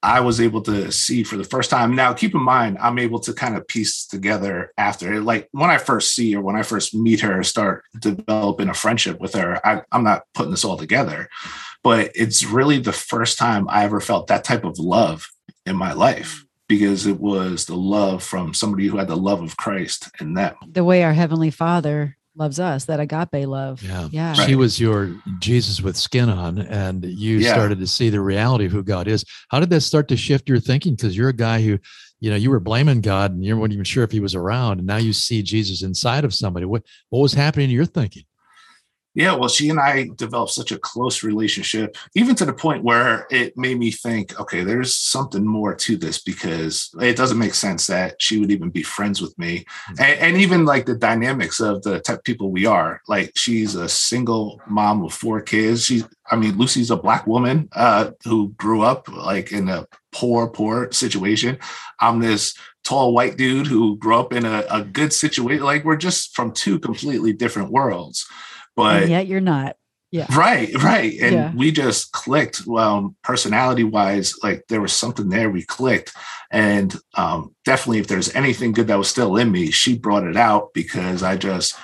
[0.02, 1.94] I was able to see for the first time.
[1.94, 5.22] Now, keep in mind, I'm able to kind of piece together after, it.
[5.22, 9.18] like when I first see her, when I first meet her, start developing a friendship
[9.18, 9.66] with her.
[9.66, 11.28] I, I'm not putting this all together,
[11.82, 15.26] but it's really the first time I ever felt that type of love
[15.64, 19.56] in my life because it was the love from somebody who had the love of
[19.56, 20.54] Christ in them.
[20.66, 23.82] the way our Heavenly Father loves us, that agape love.
[23.82, 24.08] Yeah.
[24.10, 24.36] Yeah.
[24.36, 24.46] Right.
[24.46, 27.52] She was your Jesus with skin on, and you Yeah.
[27.52, 29.24] started to see the reality of who God is.
[29.50, 30.94] How did that start to shift your thinking?
[30.94, 31.78] Because you're a guy who,
[32.20, 34.78] you know, you were blaming God and you weren't even sure if he was around.
[34.78, 36.66] And now you see Jesus inside of somebody.
[36.66, 38.24] What what was happening in your thinking?
[39.14, 43.26] Yeah, well, she and I developed such a close relationship, even to the point where
[43.30, 47.86] it made me think, okay, there's something more to this because it doesn't make sense
[47.86, 49.64] that she would even be friends with me.
[50.00, 53.00] And, and even like the dynamics of the type of people we are.
[53.06, 55.84] Like she's a single mom of four kids.
[55.84, 60.48] She's, I mean, Lucy's a black woman uh, who grew up like in a poor,
[60.48, 61.58] poor situation.
[62.00, 65.64] I'm this tall white dude who grew up in a, a good situation.
[65.64, 68.26] Like we're just from two completely different worlds.
[68.76, 69.76] But and yet you're not.
[70.36, 71.12] Right, right.
[71.20, 71.52] And Yeah.
[71.56, 72.62] we just clicked.
[72.66, 76.12] Well, personality wise, like there was something there we clicked.
[76.52, 80.36] And um, definitely if there's anything good that was still in me, she brought it
[80.36, 81.74] out because I just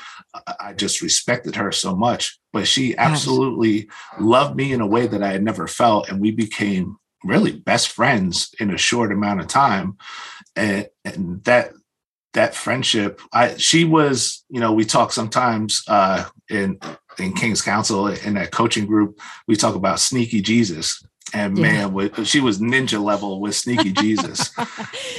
[0.61, 2.39] I just respected her so much.
[2.53, 3.89] But she absolutely
[4.21, 6.09] loved me in a way that I had never felt.
[6.09, 9.97] And we became really best friends in a short amount of time.
[10.55, 11.73] And, and that
[12.33, 16.79] that friendship i she was you know we talk sometimes uh in
[17.19, 21.63] in king's council in that coaching group we talk about sneaky jesus and Yeah.
[21.63, 24.51] man with, she was ninja level with sneaky jesus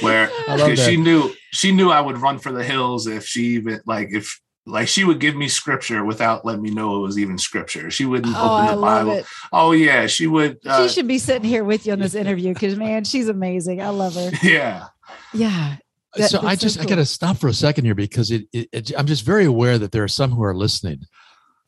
[0.00, 3.24] where I love because she knew she knew i would run for the hills if
[3.26, 7.00] she even like if like she would give me scripture without letting me know it
[7.00, 9.26] was even scripture she wouldn't Oh, open the love bible it.
[9.52, 12.52] oh yeah she would uh, she should be sitting here with you on this interview
[12.54, 13.80] because man, she's amazing.
[13.82, 14.30] I love her.
[14.42, 14.86] yeah
[15.32, 15.76] Yeah.
[16.16, 18.30] That- so I that's so just I got to stop for a second here because
[18.30, 21.00] it, it, it I'm just very aware that there are some who are listening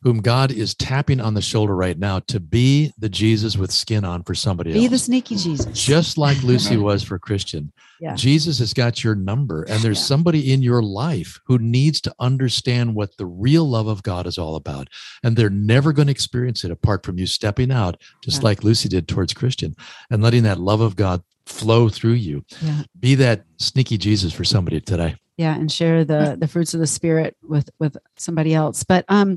[0.05, 4.05] whom God is tapping on the shoulder right now to be the Jesus with skin
[4.05, 4.91] on for somebody Be else.
[4.91, 5.67] the sneaky Jesus.
[5.73, 7.73] just like Lucy was for Christian.
[8.01, 8.15] Yeah.
[8.15, 10.05] Jesus has got your number, and there's Yeah.
[10.05, 14.37] somebody in your life who needs to understand what the real love of God is
[14.37, 14.89] all about.
[15.23, 18.45] And they're never going to experience it apart from you stepping out, just Yeah.
[18.49, 19.75] like Lucy did towards Christian,
[20.11, 22.45] and letting that love of God flow through you.
[22.61, 22.83] Yeah.
[23.01, 25.17] Be that sneaky Jesus for somebody today.
[25.37, 29.37] yeah and share the the fruits of the spirit with with somebody else but um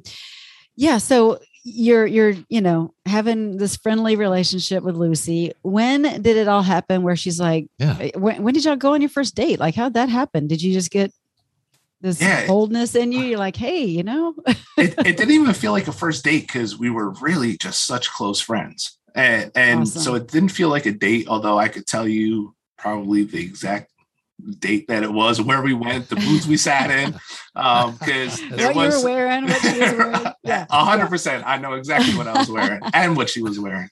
[0.78, 6.48] yeah so you're you're you know having this friendly relationship with lucy when did it
[6.48, 8.08] all happen where she's like Yeah.
[8.16, 10.72] when, when did y'all go on your first date like how'd that happen did you
[10.72, 11.12] just get
[12.00, 12.48] this Yeah.
[12.48, 14.34] boldness in you you're like hey you know
[14.78, 18.10] it, it didn't even feel like a first date because we were really just such
[18.12, 20.02] close friends and and Awesome.
[20.02, 23.92] so it didn't feel like a date although i could tell you probably the exact
[24.60, 27.16] date that it was where we went the booths we sat in
[27.56, 30.34] um because there what was you were wearing what she was wearing.
[30.44, 31.44] Yeah a hundred percent.
[31.46, 33.90] I know exactly what i was wearing and what she was wearing.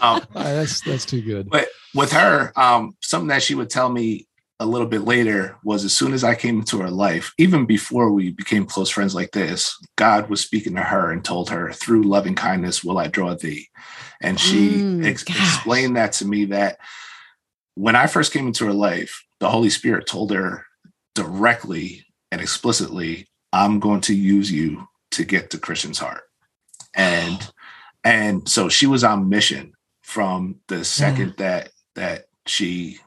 [0.00, 1.48] Um that's that's too good.
[1.50, 4.26] but with her um something that she would tell me
[4.58, 8.12] a little bit later was as soon as I came into her life, even before
[8.12, 12.02] we became close friends like this, God was speaking to her and told her, through
[12.02, 13.68] loving kindness will I draw thee.
[14.20, 16.76] And she Mm, ex- explained that to me that
[17.74, 20.66] when I first came into her life, the Holy Spirit told her
[21.14, 26.22] directly and explicitly, I'm going to use you to get to Christian's heart.
[26.94, 27.50] And
[28.04, 30.84] and so she was on mission from the mm.
[30.84, 32.98] second that that she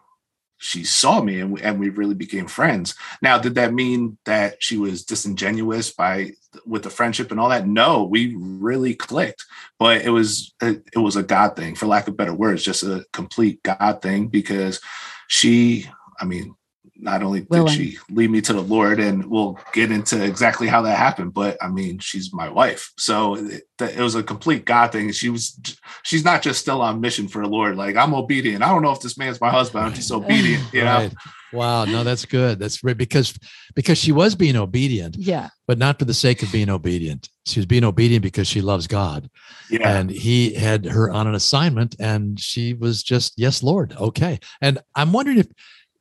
[0.64, 2.96] she saw me and we, and we really became friends.
[3.22, 6.32] Now, did that mean that she was disingenuous by
[6.66, 7.68] with the friendship and all that?
[7.68, 9.44] No, we really clicked,
[9.78, 12.84] but it was it, it was a God thing, for lack of better words, just
[12.84, 14.80] a complete God thing because
[15.28, 15.90] she,
[16.22, 16.56] I mean,
[17.04, 17.74] not only did Willing.
[17.74, 21.58] she lead me to the Lord, and we'll get into exactly how that happened, but
[21.62, 25.12] I mean, she's my wife, so it, it was a complete God thing.
[25.12, 25.60] She was,
[26.04, 27.76] she's not just still on mission for the Lord.
[27.76, 28.64] Like I'm obedient.
[28.64, 29.86] I don't know if this man's my husband.
[29.86, 30.64] I'm just obedient.
[30.74, 31.14] You know, Right.
[31.52, 31.86] Wow.
[31.86, 32.58] No, that's good.
[32.58, 33.38] That's great because
[33.76, 35.50] because she was being obedient, Yeah.
[35.68, 37.30] but not for the sake of being obedient.
[37.46, 39.30] She was being obedient because she loves God.
[39.70, 39.88] yeah.
[40.00, 43.94] And he had her on an assignment and she was just, yes, Lord.
[44.00, 44.40] Okay.
[44.62, 45.48] And I'm wondering if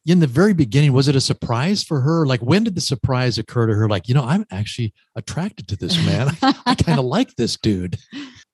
[0.04, 2.26] in the very beginning, was it a surprise for her?
[2.26, 3.88] Like when did the surprise occur to her?
[3.88, 6.36] Like, you know, I'm actually attracted to this man.
[6.42, 7.98] I kind of like this dude.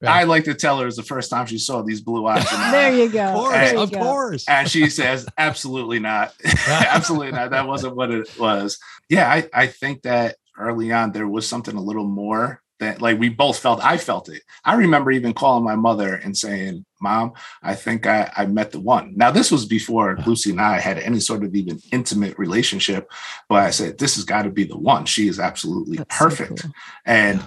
[0.06, 2.50] I like to tell her it was the first time she saw these blue eyes.
[2.52, 3.24] in there you go.
[3.24, 4.44] Of course, There you of course.
[4.48, 6.34] And she says, absolutely not.
[6.66, 7.50] absolutely not.
[7.50, 8.78] That wasn't what it was.
[9.08, 13.18] Yeah, I, I think that early on there was something a little more that like
[13.18, 13.82] we both felt.
[13.82, 14.42] I felt it.
[14.64, 17.32] I remember even calling my mother and saying, Mom,
[17.62, 19.12] I think I, I met the one.
[19.16, 23.10] Now, this was before Lucy and I had any sort of even intimate relationship,
[23.48, 25.04] but I said, This has got to be the one.
[25.06, 26.62] She is absolutely That's so perfect.
[26.62, 26.72] cool.
[27.04, 27.44] and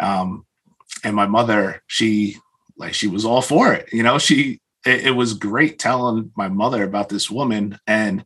[0.00, 0.44] um
[1.04, 2.36] and my mother she
[2.76, 6.48] like she was all for it you know she it, it was great telling my
[6.48, 8.24] mother about this woman and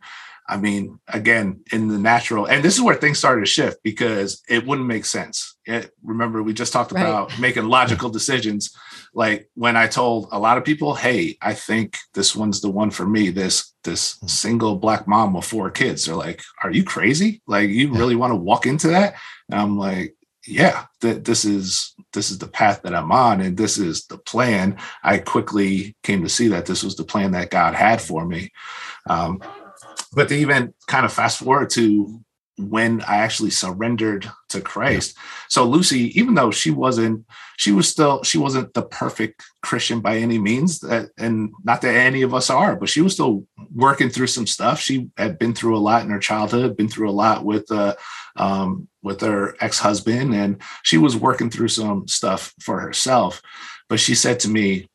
[0.49, 4.43] i mean again in the natural and this is where things started to shift because
[4.49, 7.01] it wouldn't make sense it, remember we just talked Right.
[7.03, 8.73] about making logical decisions
[9.15, 12.91] like when i told a lot of people hey i think this one's the one
[12.91, 17.43] for me this this single black mom with four kids they're like are you crazy?
[17.47, 19.15] Like you really want to walk into that?
[19.51, 23.57] And i'm like yeah that this is this is the path that i'm on and
[23.57, 24.77] this is the plan.
[25.03, 28.51] I quickly came to see that this was the plan that god had for me.
[29.09, 29.43] Um,
[30.13, 32.24] but to even kind of fast forward to
[32.57, 35.17] when i actually surrendered to christ.
[35.49, 37.25] So lucy even though she wasn't
[37.57, 41.95] she was still she wasn't the perfect christian by any means that, and not that
[41.95, 44.79] any of us are but she was still working through some stuff.
[44.81, 47.95] She had been through a lot in her childhood been through a lot with uh,
[48.37, 53.41] um, with her ex-husband and she was working through some stuff for herself.
[53.89, 54.89] But she said to me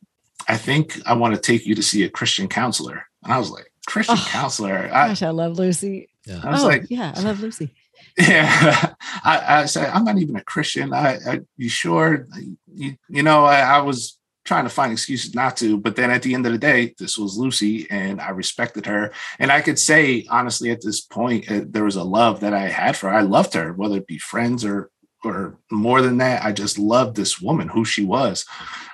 [0.48, 3.04] i think i want to take you to see a christian counselor.
[3.24, 4.88] And i was like christian Oh, counselor?
[4.92, 6.09] I, Gosh, I love Lucy.
[6.26, 6.40] Yeah.
[6.42, 7.74] I was oh, like yeah, I love Lucy.
[8.18, 8.94] yeah.
[9.24, 10.92] I, I said i'm not even a christian.
[10.92, 12.26] I, I you sure?
[12.72, 16.22] You, you know I, I was trying to find excuses not to but then at
[16.22, 19.12] the end of the day this was lucy and i respected her.
[19.38, 22.68] And i could say honestly at this point uh, there was a love that i
[22.68, 23.16] had for her.
[23.16, 24.90] I loved her whether it be friends or
[25.22, 28.44] or more than that i just loved this woman who she was.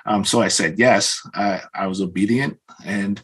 [0.05, 1.21] Um, so i said yes.
[1.33, 3.21] I, I was obedient and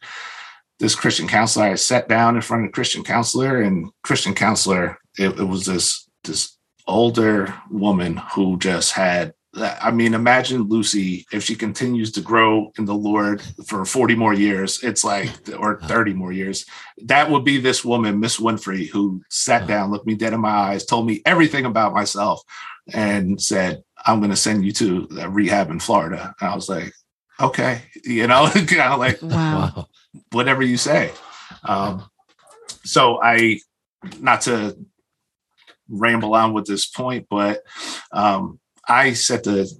[0.83, 4.97] this christian counselor i sat down in front of a christian counselor and christian counselor
[5.17, 11.43] it, it was this this older woman who just had I mean, imagine Lucy if
[11.43, 14.83] she continues to grow in the Lord for 40 more years.
[14.83, 15.87] It's like, or uh-huh.
[15.87, 16.65] 30 more years.
[17.03, 19.67] That would be this woman, Miss Winfrey, who sat uh-huh.
[19.67, 22.41] down, looked me dead in my eyes, told me everything about myself,
[22.93, 26.33] and said, I'm going to send you to a rehab in Florida.
[26.41, 26.91] And I was like,
[27.39, 29.87] okay, you know, kind of like, Wow.
[30.31, 31.11] Whatever you say.
[31.63, 32.09] Um,
[32.83, 33.59] so I,
[34.19, 34.77] not to
[35.89, 37.61] ramble on with this point, but
[38.11, 39.71] um, I set the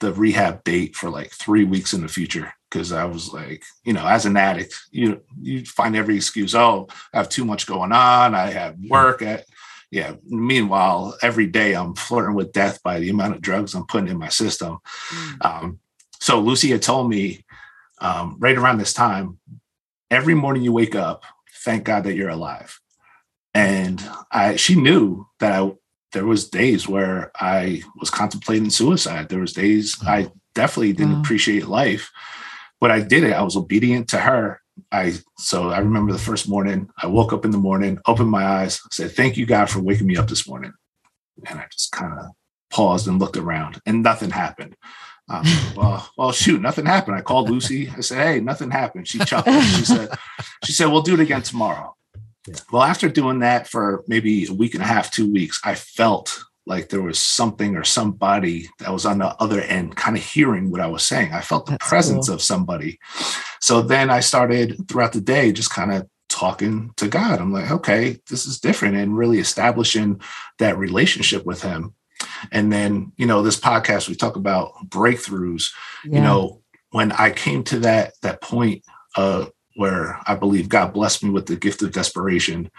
[0.00, 3.92] the rehab date for like three weeks in the future because I was like, you
[3.92, 6.54] know, as an addict, you you find every excuse.
[6.54, 8.34] Oh, I have too much going on.
[8.34, 9.22] I have work.
[9.22, 9.44] At,
[9.90, 10.14] yeah.
[10.24, 14.18] Meanwhile, every day I'm flirting with death by the amount of drugs I'm putting in
[14.18, 14.78] my system.
[15.10, 15.44] Mm.
[15.44, 15.80] Um,
[16.20, 17.44] so Lucy had told me
[18.00, 19.38] um, right around this time,
[20.10, 21.24] every morning you wake up,
[21.64, 22.80] thank God that you're alive.
[23.54, 25.72] And I, she knew that I,
[26.12, 29.28] there was days where I was contemplating suicide.
[29.28, 30.32] There was days I mm-hmm.
[30.54, 31.20] definitely didn't Wow.
[31.20, 32.10] appreciate life,
[32.80, 33.32] but I did it.
[33.32, 34.60] I was obedient to her.
[34.90, 36.88] I so I remember the first morning.
[37.00, 40.06] I woke up in the morning, opened my eyes, said, "Thank you, God, for waking
[40.06, 40.72] me up this morning."
[41.46, 42.26] And I just kind of
[42.70, 44.76] paused and looked around, and nothing happened.
[45.30, 45.44] Um,
[45.76, 47.16] well, well, shoot, nothing happened.
[47.16, 47.88] I called Lucy.
[47.88, 49.62] I said, "Hey, nothing happened." She chuckled.
[49.62, 50.08] She said,
[50.64, 51.94] "She said we'll do it again tomorrow."
[52.48, 52.56] Yeah.
[52.72, 56.42] Well, after doing that for maybe a week and a half, two weeks, I felt
[56.66, 60.70] like there was something or somebody that was on the other end kind of hearing
[60.70, 61.32] what I was saying.
[61.32, 62.34] I felt the That's presence cool.
[62.34, 62.98] of somebody.
[63.60, 67.40] So then I started throughout the day just kind of talking to God.
[67.40, 70.20] I'm like, okay, this is different and really establishing
[70.58, 71.94] that relationship with him.
[72.52, 75.70] And then, you know, this podcast we talk about breakthroughs.
[76.04, 76.16] Yeah.
[76.16, 78.84] You know, when I came to that that point
[79.16, 82.70] uh where I believe God blessed me with the gift of desperation,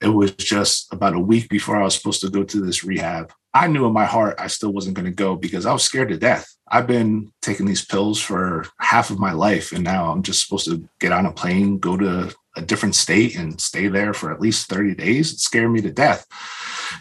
[0.00, 3.32] it was just about a week before I was supposed to go to this rehab.
[3.54, 6.10] I knew in my heart I still wasn't going to go because I was scared
[6.10, 6.46] to death.
[6.70, 10.66] I've been taking these pills for half of my life, and now I'm just supposed
[10.66, 14.40] to get on a plane, go to a different state, and stay there for at
[14.40, 15.32] least 30 days.
[15.32, 16.26] It scared me to death.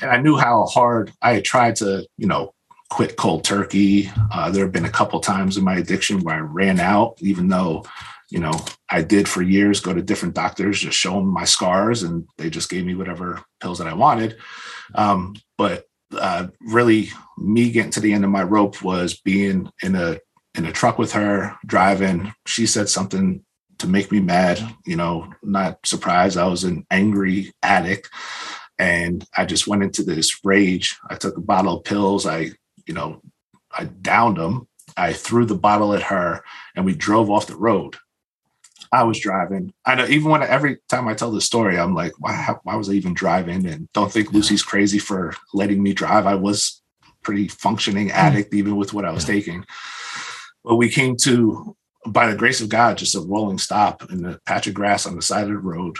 [0.01, 2.53] And I knew how hard I had tried to, you know,
[2.89, 4.09] quit cold turkey.
[4.31, 7.47] Uh, there have been a couple times in my addiction where I ran out, even
[7.49, 7.85] though
[8.29, 8.53] you know,
[8.89, 12.49] I did for years go to different doctors, just show them my scars, and they
[12.49, 14.37] just gave me whatever pills that I wanted.
[14.95, 19.95] Um, but uh, really, me getting to the end of my rope was being in
[19.95, 20.19] a
[20.55, 22.33] in a truck with her driving.
[22.45, 23.45] She said something
[23.79, 24.59] to make me mad.
[24.85, 26.37] You know, not surprised.
[26.37, 28.09] I was an angry addict,
[28.77, 30.97] and I just went into this rage.
[31.09, 32.25] I took a bottle of pills.
[32.25, 32.51] I,
[32.85, 33.21] you know,
[33.71, 34.67] I downed them.
[34.95, 36.43] I threw the bottle at her,
[36.75, 37.97] and we drove off the road
[38.91, 39.73] I was driving.
[39.85, 42.75] I know even when I, every time I tell the story, I'm like, why, why
[42.75, 43.65] was I even driving?
[43.65, 46.25] And don't think Lucy's crazy for letting me drive.
[46.25, 46.81] I was
[47.23, 48.17] pretty functioning mm-hmm.
[48.17, 49.65] addict, even with what I was taking.
[50.63, 51.75] But we came to,
[52.07, 55.15] by the grace of God, just a rolling stop in the patch of grass on
[55.15, 55.97] the side of the road.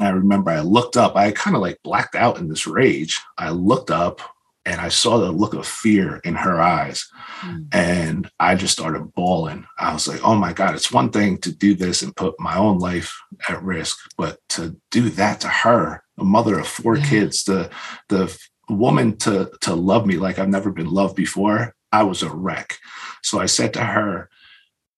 [0.00, 3.20] I remember I looked up, I kind of like blacked out in this rage.
[3.36, 4.20] I looked up
[4.64, 7.08] and I saw the look of fear in her eyes.
[7.40, 7.66] Mm.
[7.72, 9.66] And I just started bawling.
[9.78, 12.56] I was like, oh my God, it's one thing to do this and put my
[12.56, 13.14] own life
[13.48, 17.06] at risk, but to do that to her, a mother of four yeah.
[17.06, 17.70] kids, the
[18.08, 18.38] the
[18.68, 22.78] woman to to love me like I've never been loved before, I was a wreck.
[23.22, 24.30] So I said to her,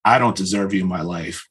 [0.05, 1.49] I don't deserve you in my life.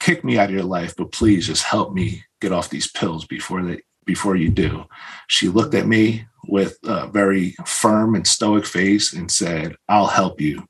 [0.00, 3.24] Kick me out of your life, but please just help me get off these pills
[3.26, 4.84] before they before you do.
[5.26, 10.40] She looked at me with a very firm and stoic face and said, I'll help
[10.40, 10.64] you,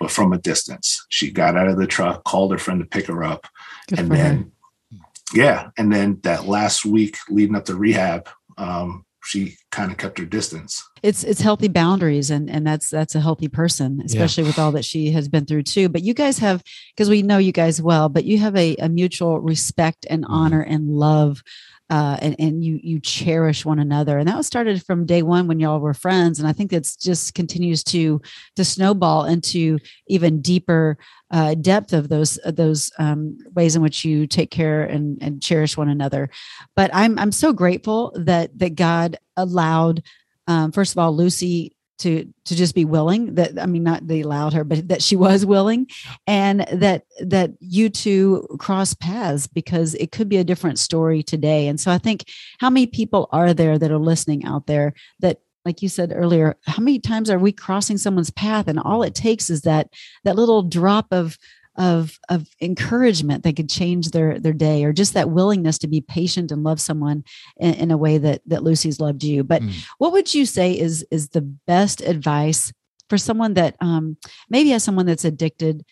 [0.00, 1.06] but from a distance.
[1.08, 3.46] She got out of the truck, called her friend to pick her up.
[3.88, 4.52] Good and then,
[4.90, 4.98] her.
[5.34, 5.70] yeah.
[5.78, 10.24] And then that last week leading up to rehab, um, she kind of kept her
[10.24, 10.82] distance.
[11.02, 14.48] It's it's healthy boundaries and and that's that's a healthy person, especially yeah.
[14.48, 15.90] with all that she has been through too.
[15.90, 16.62] But you guys have
[16.94, 20.32] because we know you guys well, but you have a, a mutual respect and mm-hmm.
[20.32, 21.42] honor and love
[21.90, 24.18] uh, and, and you you cherish one another.
[24.18, 26.38] And that was started from day one when y'all were friends.
[26.38, 28.20] And i think that's just continues to
[28.56, 30.98] to snowball into even deeper
[31.30, 35.42] uh, depth of those uh, those um, ways in which you take care and, and
[35.42, 36.28] cherish one another.
[36.76, 40.02] But i'm i'm so grateful that that god allowed
[40.46, 44.20] um, first of all lucy to to just be willing that i mean not they
[44.20, 45.86] allowed her but that she was willing
[46.26, 51.68] and that that you two cross paths because it could be a different story today.
[51.68, 52.24] And so i think
[52.58, 56.56] how many people are there that are listening out there that like you said earlier
[56.66, 59.88] how many times are we crossing someone's path and all it takes is that
[60.24, 61.36] that little drop of
[61.78, 66.00] of of encouragement that could change their their day or just that willingness to be
[66.00, 67.24] patient and love someone
[67.56, 69.44] in, in a way that that lucy's loved you.
[69.44, 69.72] But mm.
[69.98, 72.72] what would you say is is the best advice
[73.08, 74.16] for someone that um,
[74.50, 75.84] maybe has someone that's addicted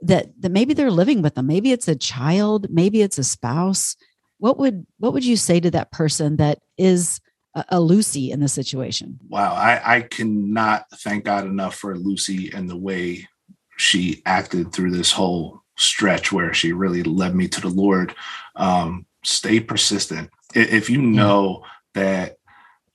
[0.00, 1.46] that that maybe they're living with them?
[1.46, 3.94] Maybe it's a child maybe it's a spouse.
[4.38, 7.20] What would what would you say to that person that is
[7.54, 9.18] a, a lucy in the situation?
[9.28, 13.28] Wow I, I cannot thank god enough for lucy and the way
[13.76, 18.14] she acted through this whole stretch where she really led me to the Lord.
[18.54, 20.30] Um, stay persistent.
[20.54, 21.64] If you know
[21.94, 22.36] that,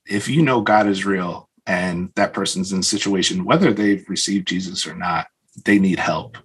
[0.05, 4.47] if you know God is real and that person's in a situation, whether they've received
[4.47, 5.27] Jesus or not,
[5.65, 6.37] they need help.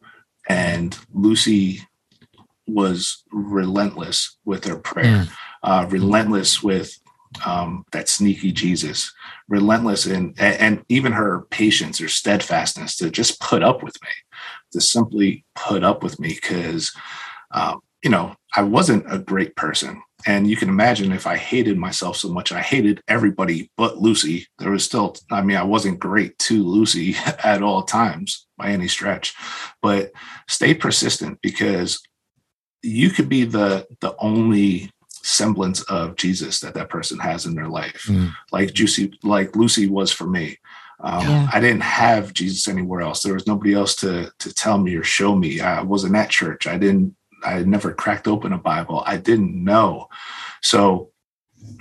[0.48, 1.80] And Lucy
[2.66, 5.28] was relentless with her prayer, mm.
[5.62, 6.98] uh, relentless with
[7.44, 9.12] um, that sneaky Jesus,
[9.48, 14.08] relentless in, and, even her patience or steadfastness to just put up with me
[14.72, 16.92] to simply put up with me because,
[17.52, 20.02] um, you know, I wasn't a great person.
[20.26, 24.46] And you can imagine if I hated myself so much, I hated everybody but Lucy.
[24.58, 28.88] There was still, I mean, I wasn't great to Lucy at all times by any
[28.88, 29.34] stretch,
[29.82, 30.12] but
[30.48, 32.00] stay persistent because
[32.82, 34.90] you could be the the only
[35.22, 38.32] semblance of Jesus that that person has in their life, mm.
[38.52, 40.58] like Juicy, like Lucy was for me.
[41.00, 41.48] Um, yeah.
[41.52, 43.22] I didn't have Jesus anywhere else.
[43.22, 45.60] There was nobody else to to tell me or show me.
[45.60, 46.66] I wasn't at church.
[46.66, 47.14] I didn't
[47.44, 49.02] I had never cracked open a Bible.
[49.06, 50.08] I didn't know.
[50.62, 51.10] So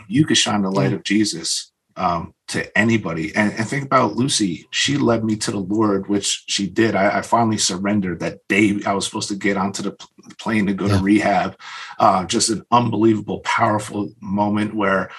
[0.07, 3.35] you could shine the light of Jesus um, to anybody.
[3.35, 4.67] And, and, think about Lucy.
[4.71, 6.95] She led me to the Lord, which she did.
[6.95, 9.97] I, I finally surrendered that day I was supposed to get onto the
[10.39, 10.97] plane to go yeah.
[10.97, 11.59] to rehab.
[11.97, 15.09] Uh, just an unbelievable, powerful moment where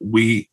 [0.00, 0.48] we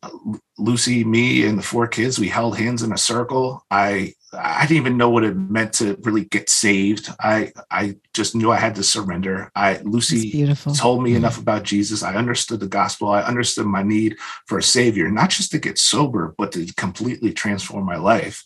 [0.58, 4.78] lucy me and the four kids we held hands in a circle i i didn't
[4.78, 8.74] even know what it meant to really get saved i i just knew i had
[8.74, 10.30] to surrender i lucy
[10.74, 11.18] told me mm-hmm.
[11.18, 14.16] enough about jesus i understood the gospel i understood my need
[14.46, 18.44] for a savior not just to get sober but to completely transform my life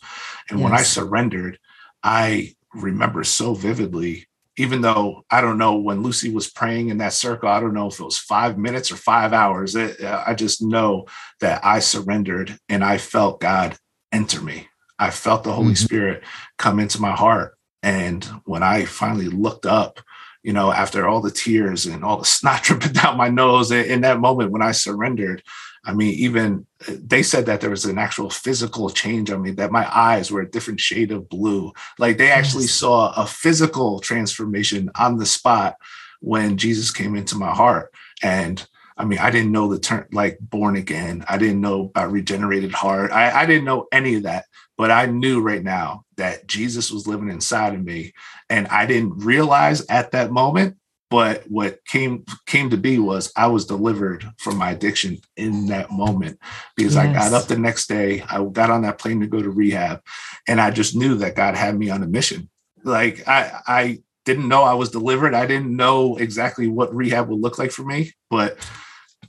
[0.49, 0.65] and yes.
[0.65, 1.59] when i surrendered
[2.03, 4.27] i remember so vividly
[4.61, 7.87] even though I don't know when Lucy was praying in that circle, I don't know
[7.87, 9.75] if it was five minutes or five hours.
[9.75, 11.07] It, I just know
[11.41, 13.79] that I surrendered and I felt God
[14.13, 14.69] enter me.
[15.01, 15.85] I felt the Holy mm-hmm.
[15.85, 16.23] Spirit
[16.59, 17.57] come into my heart.
[17.83, 20.01] And when I finally looked up,
[20.43, 24.03] you know, after all the tears and all the snot dripping down my nose, in
[24.03, 25.43] that moment when I surrendered,
[25.85, 29.73] I mean, even they said that there was an actual physical change on me, that
[29.73, 31.73] my eyes were a different shade of blue.
[31.99, 35.77] Like they actually saw a physical transformation on the spot
[36.21, 37.93] when Jesus came into my heart.
[38.23, 38.67] And
[39.01, 41.25] I mean, I didn't know the term like born again.
[41.27, 43.11] I didn't know about regenerated heart.
[43.11, 44.45] I, I didn't know any of that,
[44.81, 48.15] but I knew right now that Jesus was living inside of me.
[48.49, 50.79] And I didn't realize at that moment
[51.11, 55.91] but what came came to be was i was delivered from my addiction in that
[55.91, 56.39] moment
[56.77, 57.05] because yes.
[57.05, 60.01] i got up the next day i got on that plane to go to rehab
[60.47, 62.49] and i just knew that god had me on a mission
[62.85, 67.41] like i i didn't know i was delivered i didn't know exactly what rehab would
[67.41, 68.57] look like for me but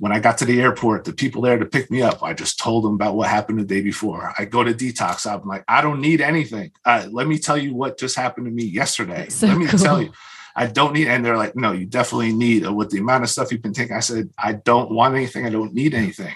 [0.02, 2.58] when I got to the airport, the people there to pick me up, I just
[2.58, 4.34] told them about what happened the day before.
[4.36, 5.32] I go to detox.
[5.32, 6.72] I'm like, I don't need anything.
[6.84, 9.30] Uh, let me tell you what just happened to me yesterday.
[9.30, 9.80] So let me cool.
[9.80, 10.12] tell you.
[10.56, 13.30] I don't need, and they're like, no, you definitely need uh, with the amount of
[13.30, 13.96] stuff you've been taking.
[13.96, 15.46] I said, I don't want anything.
[15.46, 16.34] I don't need anything.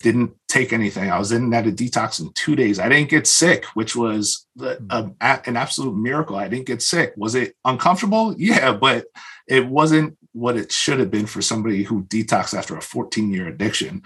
[0.00, 1.10] Didn't take anything.
[1.10, 2.78] I was in that a detox in two days.
[2.78, 4.86] I didn't get sick, which was a, hmm.
[4.90, 6.36] um, a, an absolute miracle.
[6.36, 7.14] I didn't get sick.
[7.16, 8.34] Was it uncomfortable?
[8.36, 9.06] Yeah, but
[9.48, 13.48] it wasn't what it should have been for somebody who detoxed after a 14 year
[13.48, 14.02] addiction.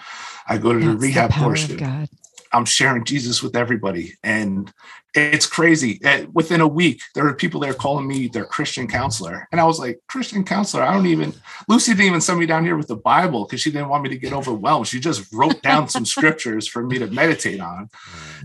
[0.49, 2.09] I go to That's the rehab the portion.
[2.53, 4.15] I'm sharing Jesus with everybody.
[4.23, 4.73] And
[5.15, 6.01] it's crazy.
[6.05, 9.47] Eh, within a week, there are people there calling me their Christian counselor.
[9.51, 10.83] And I was like, Christian counselor?
[10.83, 11.33] I don't even,
[11.69, 14.09] Lucy didn't even send me down here with the Bible because she didn't want me
[14.11, 14.87] to get overwhelmed.
[14.89, 17.89] She just wrote down some scriptures for me to meditate on.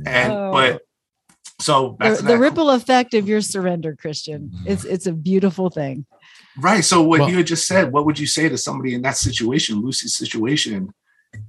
[0.06, 0.52] And, oh.
[0.52, 0.82] but,
[1.62, 6.06] so the, the ripple effect of your surrender, Christian, it's it's a beautiful thing.
[6.58, 6.84] Right.
[6.84, 9.18] So what well, you had just said, what would you say to somebody in that
[9.18, 10.94] situation, Lucy's situation?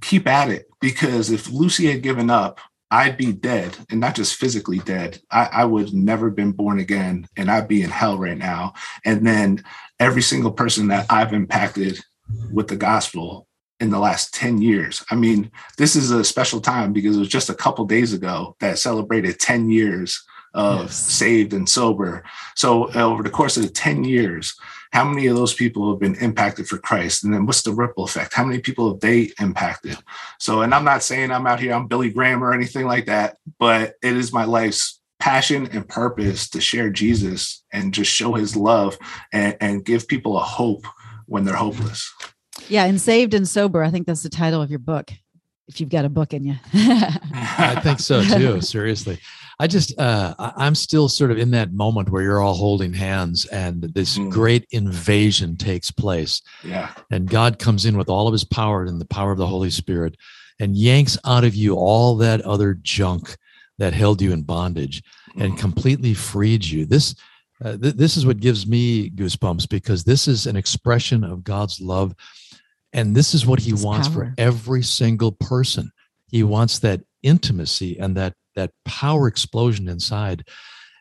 [0.01, 4.35] keep at it because if Lucy had given up, I'd be dead and not just
[4.35, 5.19] physically dead.
[5.29, 8.73] I, I would never been born again and I'd be in hell right now.
[9.03, 9.63] And then
[9.99, 11.99] every single person that I've impacted
[12.51, 13.47] with the gospel
[13.79, 15.03] in the last 10 years.
[15.11, 18.55] I mean, this is a special time because it was just a couple days ago
[18.61, 20.23] that celebrated 10 years
[20.57, 20.95] of yes.
[20.95, 22.23] saved and sober.
[22.55, 24.55] So uh, over the course of the 10 years,
[24.91, 27.23] how many of those people have been impacted for Christ?
[27.23, 28.33] And then what's the ripple effect?
[28.33, 29.97] How many people have they impacted?
[30.39, 33.37] So, and I'm not saying I'm out here, I'm Billy Graham or anything like that,
[33.59, 38.55] but it is my life's passion and purpose to share Jesus and just show his
[38.55, 38.97] love
[39.31, 40.85] and, and give people a hope
[41.27, 42.11] when they're hopeless.
[42.67, 43.83] Yeah, and saved and sober.
[43.83, 45.11] I think that's the title of your book.
[45.67, 48.61] If you've got a book in you, I think so too.
[48.61, 49.19] Seriously,
[49.59, 53.45] I just uh, I'm still sort of in that moment where you're all holding hands
[53.47, 54.29] and this mm.
[54.29, 56.41] great invasion takes place.
[56.63, 56.91] Yeah.
[57.09, 59.71] And God comes in with all of his power and the power of the Holy
[59.71, 60.15] Spirit
[60.59, 63.35] and yanks out of you all that other junk
[63.79, 65.01] that held you in bondage
[65.35, 65.43] mm.
[65.43, 66.85] and completely freed you.
[66.85, 67.15] This
[67.63, 71.81] uh, th- this is what gives me goosebumps because this is an expression of God's
[71.81, 72.13] love
[72.93, 74.25] and this is what he his wants power.
[74.25, 75.91] for every single person.
[76.27, 80.45] He wants that intimacy and that that power explosion inside.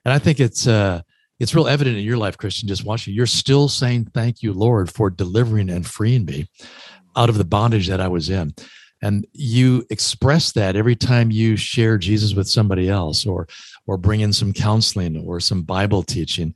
[0.05, 1.03] And I think it's uh
[1.39, 3.15] it's real evident in your life, Christian, just watching.
[3.15, 6.47] You're still saying thank you, Lord, for delivering and freeing me
[7.17, 8.55] out of the bondage that I was in.
[9.03, 13.47] And you express that every time you share Jesus with somebody else or
[13.87, 16.55] or bring in some counseling or some Bible teaching.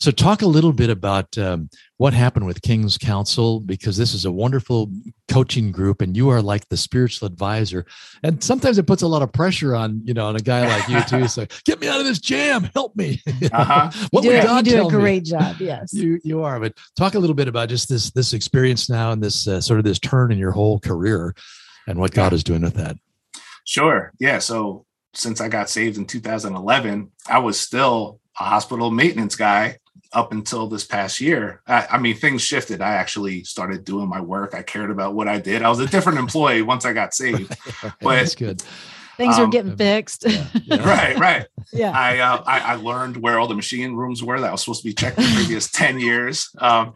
[0.00, 4.24] So, talk a little bit about um, what happened with King's Council because this is
[4.24, 4.90] a wonderful
[5.30, 7.86] coaching group, and you are like the spiritual advisor.
[8.24, 10.88] And sometimes it puts a lot of pressure on you know on a guy like
[10.88, 11.28] you too.
[11.28, 13.22] So, get me out of this jam, help me.
[13.52, 13.90] Uh-huh.
[14.10, 15.30] what you do, God you do a great me?
[15.30, 15.56] job.
[15.60, 16.58] Yes, you you are.
[16.58, 19.78] But talk a little bit about just this this experience now and this uh, sort
[19.78, 21.34] of this turn in your whole career,
[21.86, 22.96] and what God is doing with that.
[23.64, 24.12] Sure.
[24.18, 24.38] Yeah.
[24.38, 29.78] So since I got saved in 2011, I was still a hospital maintenance guy
[30.12, 32.82] up until this past year, I, I, mean, things shifted.
[32.82, 34.54] I actually started doing my work.
[34.54, 35.62] I cared about what I did.
[35.62, 37.56] I was a different employee once I got saved.
[38.00, 38.62] But that's good.
[39.16, 40.24] Things um, are getting fixed.
[40.26, 40.88] Yeah, yeah.
[40.88, 41.46] right, right.
[41.72, 41.92] Yeah.
[41.92, 44.88] I, uh, I, I learned where all the machine rooms were that was supposed to
[44.88, 46.50] be checked the previous ten years.
[46.58, 46.94] Um,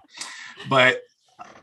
[0.69, 1.01] but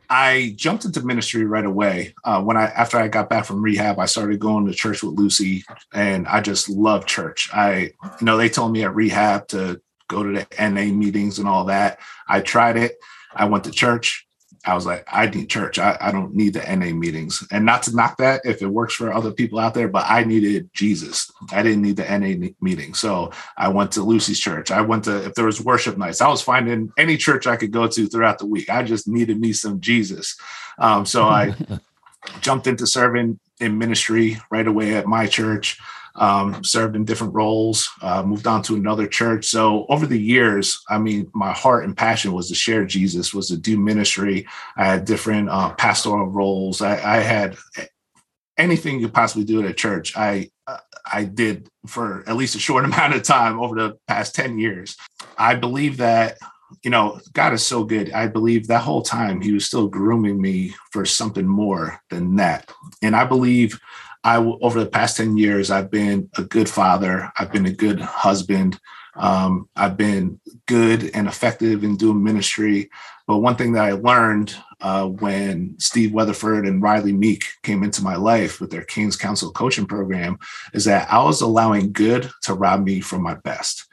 [0.09, 2.13] I jumped into ministry right away.
[2.23, 5.15] Uh, when I after I got back from rehab, I started going to church with
[5.15, 7.49] Lucy, and I just love church.
[7.53, 11.47] I, you know, they told me at rehab to go to the NA meetings and
[11.47, 11.99] all that.
[12.27, 12.97] I tried it.
[13.35, 14.27] I went to church.
[14.65, 15.77] I was like, I need church.
[15.77, 17.45] I, I don't need the NA meetings.
[17.51, 20.23] And not to knock that if it works for other people out there, but I
[20.23, 21.29] needed Jesus.
[21.51, 22.93] I didn't need the NA meeting.
[22.93, 24.71] So I went to Lucy's church.
[24.71, 27.71] I went to, if there was worship nights, I was finding any church I could
[27.71, 28.69] go to throughout the week.
[28.69, 30.37] I just needed me some Jesus.
[30.79, 31.55] Um, so I
[32.41, 35.77] jumped into serving in ministry right away at my church
[36.15, 39.45] um, served in different roles, uh, moved on to another church.
[39.45, 43.47] So over the years, I mean, my heart and passion was to share Jesus, was
[43.47, 44.47] to do ministry.
[44.77, 46.81] I had different uh, pastoral roles.
[46.81, 47.57] I, I, had
[48.57, 50.15] anything you could possibly do at a church.
[50.15, 50.49] I
[51.11, 54.97] I did for at least a short amount of time over the past ten years.
[55.37, 56.37] I believe that
[56.81, 58.11] you know, God is so good.
[58.11, 62.71] I believe that whole time he was still grooming me for something more than that.
[63.01, 63.79] And I believe
[64.23, 67.31] I over the past 10 years, I've been a good father.
[67.37, 68.79] I've been a good husband.
[69.15, 72.89] Um, I've been good and effective in doing ministry.
[73.27, 78.03] But one thing that I learned uh, when Steve Weatherford and Riley Meek came into
[78.03, 80.39] my life with their King's Council coaching program
[80.73, 83.85] is that I was allowing good to rob me from my best.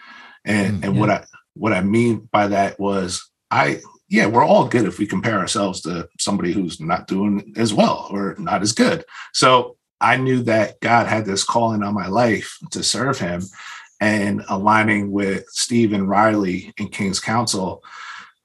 [0.44, 1.00] And, mm, and yeah.
[1.00, 1.24] what I
[1.54, 5.82] what I mean by that was I yeah, we're all good if we compare ourselves
[5.82, 9.04] to somebody who's not doing as well or not as good.
[9.32, 13.42] So I knew that God had this calling on my life to serve him
[14.00, 17.82] and aligning with Steve and Riley in King's Council.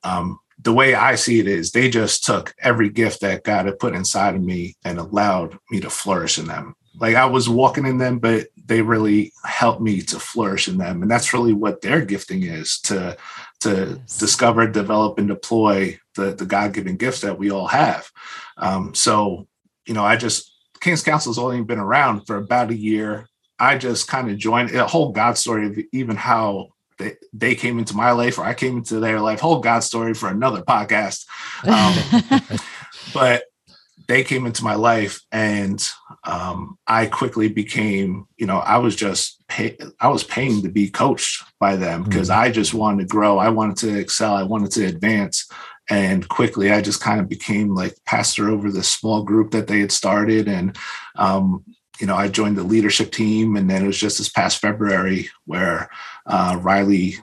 [0.03, 3.79] Um, the way I see it is they just took every gift that God had
[3.79, 6.75] put inside of me and allowed me to flourish in them.
[6.97, 11.01] Like I was walking in them, but they really helped me to flourish in them.
[11.01, 13.17] And that's really what their gifting is to,
[13.61, 14.17] to yes.
[14.17, 18.09] discover, develop, and deploy the, the God-given gifts that we all have.
[18.57, 19.47] Um, so,
[19.85, 20.54] you know, I just
[20.85, 23.27] King's Council's only been around for about a year.
[23.57, 26.67] I just kind of joined a whole God story of even how
[26.99, 30.13] they, they came into my life or I came into their life, whole God story
[30.13, 31.25] for another podcast.
[31.63, 32.59] Um,
[33.15, 33.45] but
[34.07, 35.83] they came into my life and
[36.23, 40.91] um, I quickly became, you know, I was just, pay, I was paying to be
[40.91, 42.41] coached by them because mm-hmm.
[42.41, 43.39] I just wanted to grow.
[43.39, 44.35] I wanted to excel.
[44.35, 45.49] I wanted to advance
[45.89, 49.79] and quickly i just kind of became like pastor over this small group that they
[49.79, 50.77] had started and
[51.15, 51.63] um,
[51.99, 55.29] you know i joined the leadership team and then it was just this past february
[55.45, 55.89] where
[56.25, 57.15] uh, riley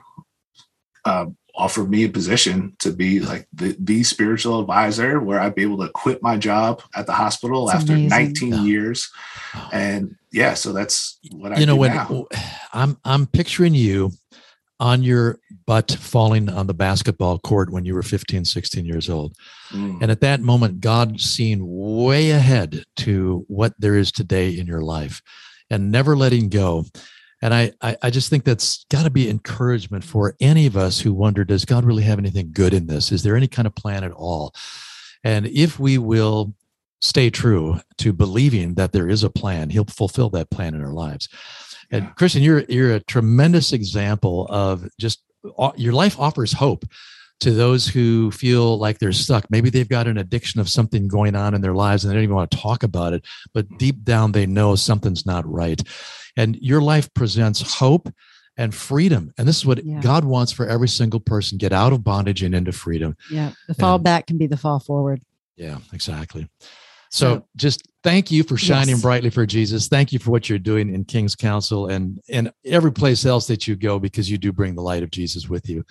[1.05, 5.61] uh, offered me a position to be like the, the spiritual advisor where i'd be
[5.61, 8.09] able to quit my job at the hospital that's after amazing.
[8.09, 8.63] 19 yeah.
[8.63, 9.11] years
[9.71, 12.25] and yeah so that's what i you know when now.
[12.73, 14.11] i'm i'm picturing you
[14.79, 19.35] on your butt falling on the basketball court when you were 15, 16 years old.
[19.71, 20.01] Mm.
[20.01, 24.81] And at that moment, God seen way ahead to what there is today in your
[24.81, 25.21] life
[25.69, 26.85] and never letting go.
[27.41, 30.99] And I, I, I just think that's got to be encouragement for any of us
[30.99, 33.11] who wonder, does God really have anything good in this?
[33.11, 34.53] Is there any kind of plan at all?
[35.23, 36.53] And if we will
[37.03, 40.93] stay true to believing that there is a plan, He'll fulfill that plan in our
[40.93, 41.27] lives.
[41.91, 45.21] And Christian, you're you're a tremendous example of just
[45.59, 46.85] uh, your life offers hope
[47.41, 49.45] to those who feel like they're stuck.
[49.51, 52.23] Maybe they've got an addiction of something going on in their lives and they don't
[52.23, 55.81] even want to talk about it, but deep down they know something's not right.
[56.37, 58.09] And your life presents hope
[58.55, 59.33] and freedom.
[59.37, 59.99] And this is what yeah.
[59.99, 63.17] God wants for every single person get out of bondage and into freedom.
[63.29, 63.51] Yeah.
[63.67, 65.21] The fall and, back can be the fall forward.
[65.57, 66.47] Yeah, exactly.
[67.13, 69.01] So just thank you for shining yes.
[69.03, 69.87] brightly for Jesus.
[69.87, 73.67] Thank you for what you're doing in King's Council and and every place else that
[73.67, 75.85] you go because you do bring the light of Jesus with you.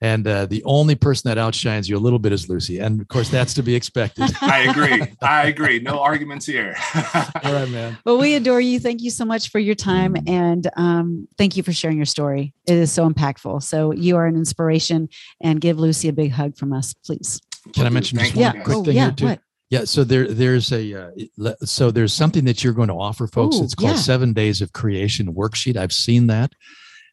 [0.00, 3.08] And uh, the only person that outshines you a little bit is Lucy, and of
[3.08, 4.32] course that's to be expected.
[4.40, 5.02] I agree.
[5.22, 5.78] I agree.
[5.78, 6.74] No arguments here.
[6.94, 7.98] All right, man.
[8.06, 8.80] Well, we adore you.
[8.80, 12.54] Thank you so much for your time, and um, thank you for sharing your story.
[12.66, 13.62] It is so impactful.
[13.62, 15.10] So you are an inspiration,
[15.42, 17.42] and give Lucy a big hug from us, please.
[17.74, 18.52] Can I mention just one yeah.
[18.62, 19.02] quick oh, thing yeah.
[19.04, 19.26] here too?
[19.26, 19.40] What?
[19.72, 23.56] Yeah, so there there's a uh, so there's something that you're going to offer folks.
[23.56, 24.02] Ooh, it's called yeah.
[24.02, 25.78] Seven Days of Creation Worksheet.
[25.78, 26.52] I've seen that,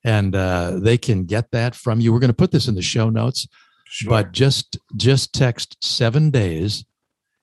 [0.03, 2.11] and uh, they can get that from you.
[2.11, 3.47] We're going to put this in the show notes,
[3.85, 4.09] sure.
[4.09, 6.83] but just just text seven days,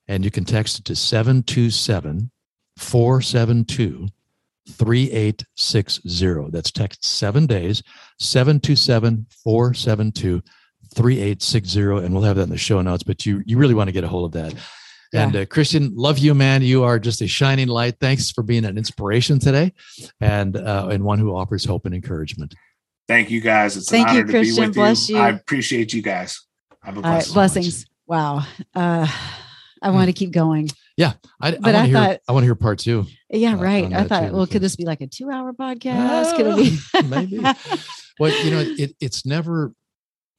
[0.06, 2.30] and you can text it to 727
[2.76, 4.08] 472
[4.68, 6.50] 3860.
[6.50, 7.82] That's text seven days,
[8.20, 10.42] 727 472
[10.94, 13.92] 3860 and we'll have that in the show notes but you you really want to
[13.92, 14.54] get a hold of that
[15.14, 18.64] and uh, christian love you man you are just a shining light thanks for being
[18.64, 19.72] an inspiration today
[20.20, 22.54] and uh, and one who offers hope and encouragement
[23.08, 24.54] thank you guys it's Thank an you, honor Christian.
[24.56, 25.16] to be with Bless you.
[25.16, 25.22] you.
[25.22, 26.40] i appreciate you guys
[26.82, 27.86] have a All right, blessed blessings.
[28.06, 28.44] Wow.
[28.74, 29.06] Uh,
[29.82, 30.68] I want to keep going.
[30.96, 33.04] Yeah, I But want I to hear thought- I want to hear part two.
[33.28, 33.92] Yeah, Uh, right.
[33.92, 36.36] I thought, too, well, could this be like a two hour podcast?
[36.36, 37.08] could it be?
[37.08, 37.40] Maybe.
[38.20, 39.72] Well, you know, it, it's never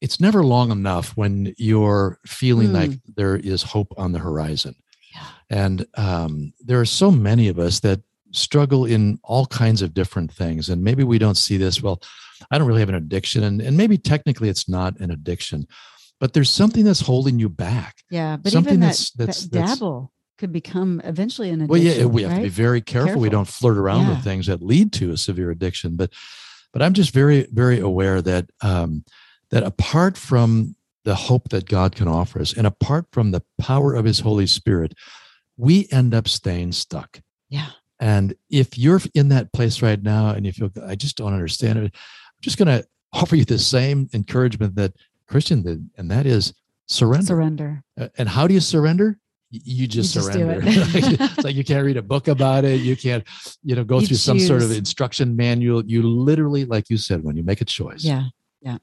[0.02, 4.76] it's never long enough when you're feeling like there is hope on the horizon.
[5.14, 5.28] Yeah.
[5.50, 10.32] And um, there are so many of us that struggle in all kinds of different
[10.32, 10.70] things.
[10.70, 11.82] And maybe we don't see this.
[11.82, 12.02] Well,
[12.52, 13.44] I don't really have an addiction.
[13.44, 15.66] And, and maybe technically it's not an addiction,
[16.20, 18.04] but there's something that's holding you back.
[18.12, 21.70] Yeah, but Something even that, that's- that's- that that's- dabble could become eventually an addiction.
[21.70, 23.20] Well, yeah, we have to be very careful.
[23.20, 24.10] We don't flirt around Yeah.
[24.12, 25.96] with things that lead to a severe addiction.
[25.96, 26.14] But,
[26.74, 29.04] but I'm just very, very aware that um,
[29.52, 33.94] that apart from the hope that God can offer us, and apart from the power
[33.94, 34.94] of His Holy Spirit,
[35.56, 37.22] we end up staying stuck.
[37.50, 37.70] Yeah.
[38.00, 41.80] And if you're in that place right now, and you feel I just don't understand
[41.80, 44.94] it, I'm just going to offer you the same encouragement that
[45.28, 46.54] Christian did, and that is
[46.88, 47.26] surrender.
[47.26, 47.84] Surrender.
[48.00, 49.18] Uh, And how do you surrender?
[49.50, 50.60] You just just surrender.
[50.62, 50.64] it.
[51.22, 52.82] it's like you can't read a book about it.
[52.82, 53.24] You can't,
[53.64, 55.86] you know, go You through some sort of instruction manual.
[55.86, 58.26] You literally, like you said, when you make a choice, Yeah.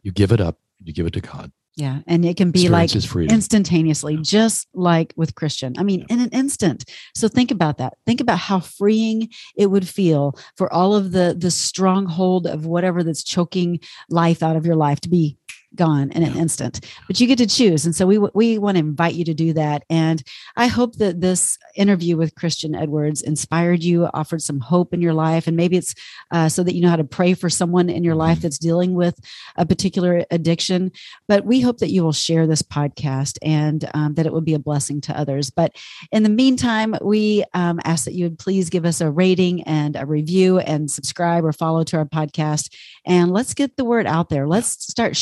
[0.02, 0.58] You give it up.
[0.82, 1.52] You give it to God.
[1.76, 2.00] Yeah.
[2.06, 3.34] And it can be like Experience is freedom.
[3.34, 5.74] instantaneously, just like with Christian.
[5.76, 6.84] I mean, in an instant.
[7.16, 7.94] So think about that.
[8.06, 13.02] Think about how freeing it would feel for all of the the stronghold of whatever
[13.02, 15.36] that's choking life out of your life to be
[15.76, 16.80] gone in an instant.
[17.06, 19.52] But you get to choose, and so we we want to invite you to do
[19.54, 19.84] that.
[19.90, 20.22] And
[20.56, 25.14] I hope that this interview with Christian Edwards inspired you, offered some hope in your
[25.14, 25.94] life, and maybe it's
[26.30, 28.42] uh, so that you know how to pray for someone in your life Mhm.
[28.42, 29.18] that's dealing with
[29.56, 30.90] a particular addiction.
[31.28, 34.54] But we hope that you will share this podcast and um, that it will be
[34.54, 35.50] a blessing to others.
[35.50, 35.76] But
[36.12, 39.96] in the meantime, we um, ask that you would please give us a rating and
[39.96, 42.70] a review and subscribe or follow to our podcast.
[43.06, 44.46] And let's get the word out there.
[44.46, 45.16] Let's start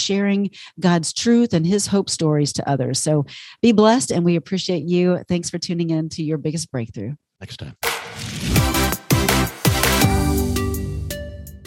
[0.80, 2.98] God's truth and his hope stories to others.
[2.98, 3.26] So
[3.60, 5.22] be blessed and we appreciate you.
[5.28, 7.14] Thanks for tuning in to your biggest breakthrough.
[7.40, 8.81] Next time.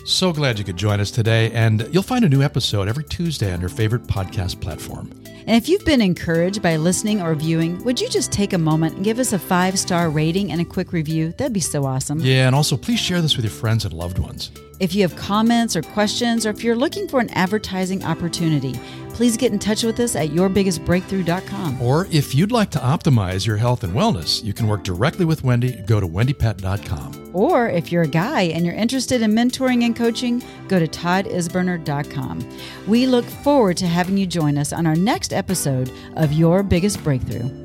[0.05, 1.51] So glad you could join us today.
[1.51, 5.11] And you'll find a new episode every Tuesday on your favorite podcast platform.
[5.25, 8.97] And if you've been encouraged by listening or viewing, would you just take a moment
[8.97, 11.33] and give us a five star rating and a quick review?
[11.39, 12.19] That'd be so awesome.
[12.19, 14.51] Yeah, and also please share this with your friends and loved ones.
[14.79, 18.79] If you have comments or questions, or if you're looking for an advertising opportunity,
[19.16, 21.82] please get in touch with us at yourbiggestbreakthrough.com.
[21.82, 25.41] Or if you'd like to optimize your health and wellness, you can work directly with
[25.41, 25.86] Wendie.
[25.86, 27.32] Go to wendiepett.com.
[27.34, 32.57] Or if you're a guy and you're interested in mentoring and coaching, go to toddisberner.com.
[32.88, 37.01] We look forward to having you join us on our next episode of Your Biggest
[37.01, 37.64] Breakthrough.